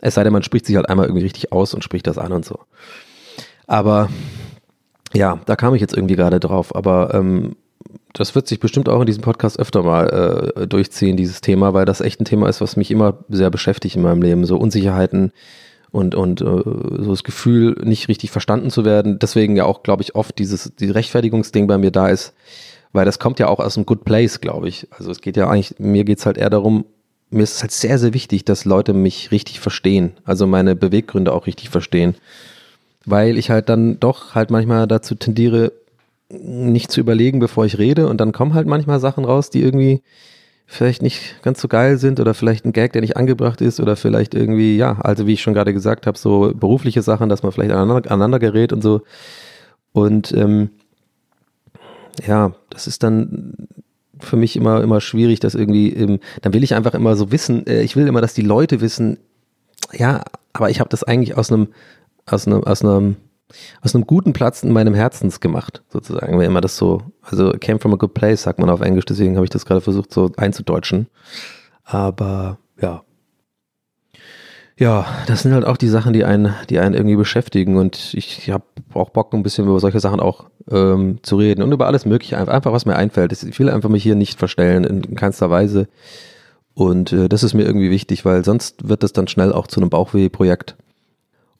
[0.00, 2.32] Es sei denn, man spricht sich halt einmal irgendwie richtig aus und spricht das an
[2.32, 2.58] und so.
[3.66, 4.08] Aber
[5.12, 6.74] ja, da kam ich jetzt irgendwie gerade drauf.
[6.74, 7.56] Aber ähm,
[8.14, 11.84] das wird sich bestimmt auch in diesem Podcast öfter mal äh, durchziehen, dieses Thema, weil
[11.84, 14.46] das echt ein Thema ist, was mich immer sehr beschäftigt in meinem Leben.
[14.46, 15.32] So Unsicherheiten,
[15.94, 19.20] und, und äh, so das Gefühl, nicht richtig verstanden zu werden.
[19.20, 22.34] Deswegen ja auch, glaube ich, oft dieses die Rechtfertigungsding bei mir da ist,
[22.92, 24.88] weil das kommt ja auch aus einem Good Place, glaube ich.
[24.90, 26.84] Also es geht ja eigentlich, mir geht's halt eher darum,
[27.30, 31.32] mir ist es halt sehr, sehr wichtig, dass Leute mich richtig verstehen, also meine Beweggründe
[31.32, 32.16] auch richtig verstehen.
[33.04, 35.72] Weil ich halt dann doch halt manchmal dazu tendiere,
[36.28, 40.02] nicht zu überlegen, bevor ich rede und dann kommen halt manchmal Sachen raus, die irgendwie
[40.74, 43.96] vielleicht nicht ganz so geil sind oder vielleicht ein Gag, der nicht angebracht ist oder
[43.96, 47.52] vielleicht irgendwie, ja, also wie ich schon gerade gesagt habe, so berufliche Sachen, dass man
[47.52, 49.02] vielleicht aneinander, aneinander gerät und so.
[49.92, 50.70] Und ähm,
[52.26, 53.68] ja, das ist dann
[54.18, 57.66] für mich immer, immer schwierig, dass irgendwie, ähm, dann will ich einfach immer so wissen,
[57.66, 59.18] äh, ich will immer, dass die Leute wissen,
[59.92, 60.22] ja,
[60.52, 61.68] aber ich habe das eigentlich aus einem,
[62.26, 63.16] aus einem, aus einem
[63.82, 67.78] aus einem guten Platz in meinem Herzens gemacht, sozusagen, wenn immer das so, also came
[67.78, 70.32] from a good place, sagt man auf Englisch, deswegen habe ich das gerade versucht so
[70.36, 71.08] einzudeutschen.
[71.84, 73.02] Aber ja.
[74.76, 78.50] Ja, das sind halt auch die Sachen, die einen, die einen irgendwie beschäftigen und ich
[78.50, 82.06] habe auch Bock, ein bisschen über solche Sachen auch ähm, zu reden und über alles
[82.06, 83.32] Mögliche, einfach was mir einfällt.
[83.32, 85.86] Ich will einfach mich hier nicht verstellen, in keinster Weise.
[86.74, 89.80] Und äh, das ist mir irgendwie wichtig, weil sonst wird das dann schnell auch zu
[89.80, 90.76] einem Bauchweh-Projekt.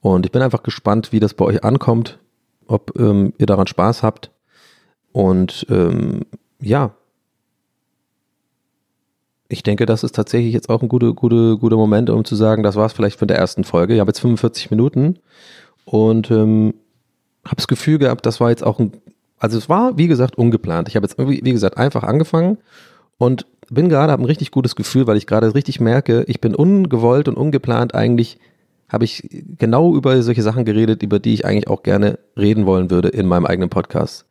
[0.05, 2.19] Und ich bin einfach gespannt, wie das bei euch ankommt,
[2.67, 4.33] ob ähm, ihr daran Spaß habt.
[5.13, 6.27] Und ähm,
[6.61, 6.95] ja,
[9.49, 12.63] ich denke, das ist tatsächlich jetzt auch ein guter gute, guter Moment, um zu sagen,
[12.63, 13.95] das war es vielleicht von der ersten Folge.
[13.95, 15.21] Ich habe jetzt 45 Minuten
[15.87, 16.75] und ähm,
[17.43, 18.93] habe das Gefühl gehabt, das war jetzt auch ein,
[19.39, 20.87] also es war, wie gesagt, ungeplant.
[20.87, 22.59] Ich habe jetzt wie gesagt, einfach angefangen
[23.17, 26.55] und bin gerade, habe ein richtig gutes Gefühl, weil ich gerade richtig merke, ich bin
[26.55, 28.39] ungewollt und ungeplant eigentlich
[28.95, 29.29] habe ich
[29.59, 33.27] genau über solche Sachen geredet, über die ich eigentlich auch gerne reden wollen würde in
[33.27, 34.25] meinem eigenen Podcast.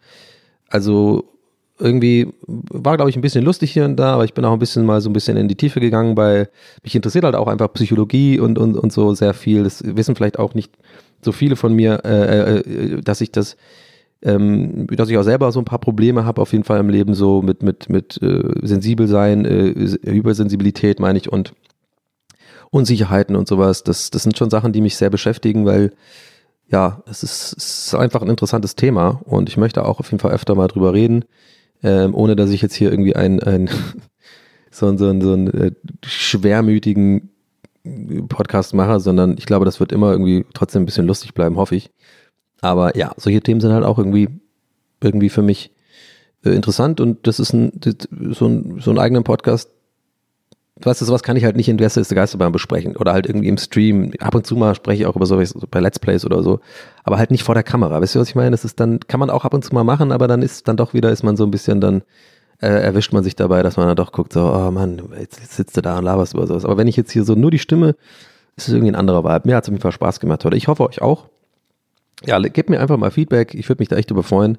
[0.70, 1.30] Also
[1.80, 4.59] irgendwie war, glaube ich, ein bisschen lustig hier und da, aber ich bin auch ein
[4.59, 6.49] bisschen mal so ein bisschen in die Tiefe gegangen, weil
[6.84, 9.64] mich interessiert halt auch einfach Psychologie und, und, und so sehr viel.
[9.64, 10.72] Das wissen vielleicht auch nicht
[11.22, 13.57] so viele von mir, äh, äh, dass ich das,
[14.22, 17.16] ähm, dass ich auch selber so ein paar Probleme habe, auf jeden Fall im Leben,
[17.16, 19.68] so mit, mit, mit äh, sensibel sein, äh,
[20.09, 21.53] Übersensibilität meine ich und
[22.74, 25.91] Unsicherheiten und sowas, das, das sind schon Sachen, die mich sehr beschäftigen, weil
[26.67, 30.19] ja, es ist, es ist einfach ein interessantes Thema und ich möchte auch auf jeden
[30.19, 31.24] Fall öfter mal drüber reden,
[31.84, 33.69] ähm, ohne dass ich jetzt hier irgendwie ein, ein
[34.71, 35.71] so, so, so einen äh,
[36.03, 37.30] schwermütigen
[38.28, 41.76] Podcast mache, sondern ich glaube, das wird immer irgendwie trotzdem ein bisschen lustig bleiben, hoffe
[41.76, 41.91] ich.
[42.61, 44.30] Aber ja, solche Themen sind halt auch irgendwie,
[44.99, 45.71] irgendwie für mich
[46.43, 47.80] äh, interessant und das ist ein,
[48.32, 49.69] so ein, so ein eigenen Podcast,
[50.86, 53.26] weißt du, sowas kann ich halt nicht in Wer ist der Geisterbahn besprechen oder halt
[53.26, 54.12] irgendwie im Stream.
[54.20, 56.60] Ab und zu mal spreche ich auch über sowas bei Let's Plays oder so,
[57.04, 58.02] aber halt nicht vor der Kamera.
[58.02, 58.52] Weißt du, was ich meine?
[58.52, 60.78] Das ist dann, kann man auch ab und zu mal machen, aber dann ist dann
[60.78, 62.04] doch wieder, ist man so ein bisschen dann,
[62.62, 65.56] äh, erwischt man sich dabei, dass man dann doch guckt, so, oh Mann, jetzt, jetzt
[65.56, 66.66] sitzt du da und laberst über sowas.
[66.66, 67.96] Aber wenn ich jetzt hier so nur die Stimme,
[68.56, 69.48] ist es irgendwie ein anderer Vibe.
[69.48, 70.58] Mir hat es auf jeden Fall Spaß gemacht heute.
[70.58, 71.28] Ich hoffe euch auch.
[72.26, 73.54] Ja, gebt mir einfach mal Feedback.
[73.54, 74.58] Ich würde mich da echt über freuen.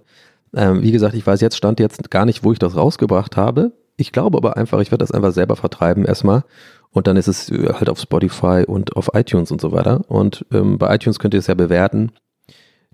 [0.55, 3.73] Ähm, wie gesagt, ich weiß jetzt, stand jetzt gar nicht, wo ich das rausgebracht habe.
[3.97, 6.45] Ich glaube aber einfach, ich werde das einfach selber vertreiben erstmal.
[6.91, 10.05] Und dann ist es äh, halt auf Spotify und auf iTunes und so weiter.
[10.09, 12.13] Und ähm, bei iTunes könnt ihr es ja bewerten.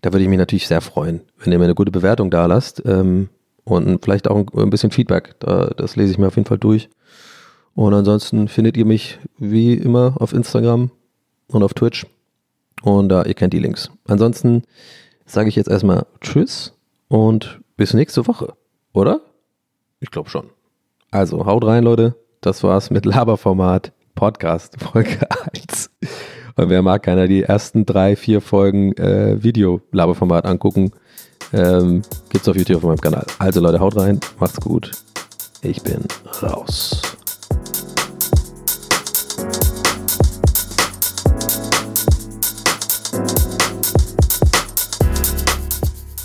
[0.01, 2.83] Da würde ich mich natürlich sehr freuen, wenn ihr mir eine gute Bewertung da lasst.
[2.87, 3.29] Ähm,
[3.65, 5.35] und vielleicht auch ein, bisschen Feedback.
[5.39, 6.89] Da, das lese ich mir auf jeden Fall durch.
[7.75, 10.91] Und ansonsten findet ihr mich wie immer auf Instagram
[11.49, 12.07] und auf Twitch.
[12.83, 13.91] Und da, äh, ihr kennt die Links.
[14.07, 14.63] Ansonsten
[15.27, 16.73] sage ich jetzt erstmal Tschüss
[17.09, 18.55] und bis nächste Woche,
[18.93, 19.21] oder?
[20.01, 20.49] Ich glaube schon.
[21.13, 22.15] Also haut rein, Leute.
[22.41, 25.19] Das war's mit Laberformat Podcast Folge
[25.53, 25.91] 1.
[26.57, 30.93] Und wer mag, kann ja die ersten drei, vier Folgen äh, Video-Laberformat angucken.
[31.53, 33.27] Ähm, gibt's auf YouTube auf meinem Kanal.
[33.41, 34.93] Also Leute, haut rein, macht's gut.
[35.63, 36.05] Ich bin
[36.43, 37.03] raus.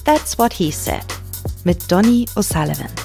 [0.03, 1.03] That's What He Said
[1.63, 3.04] mit Donny O'Sullivan.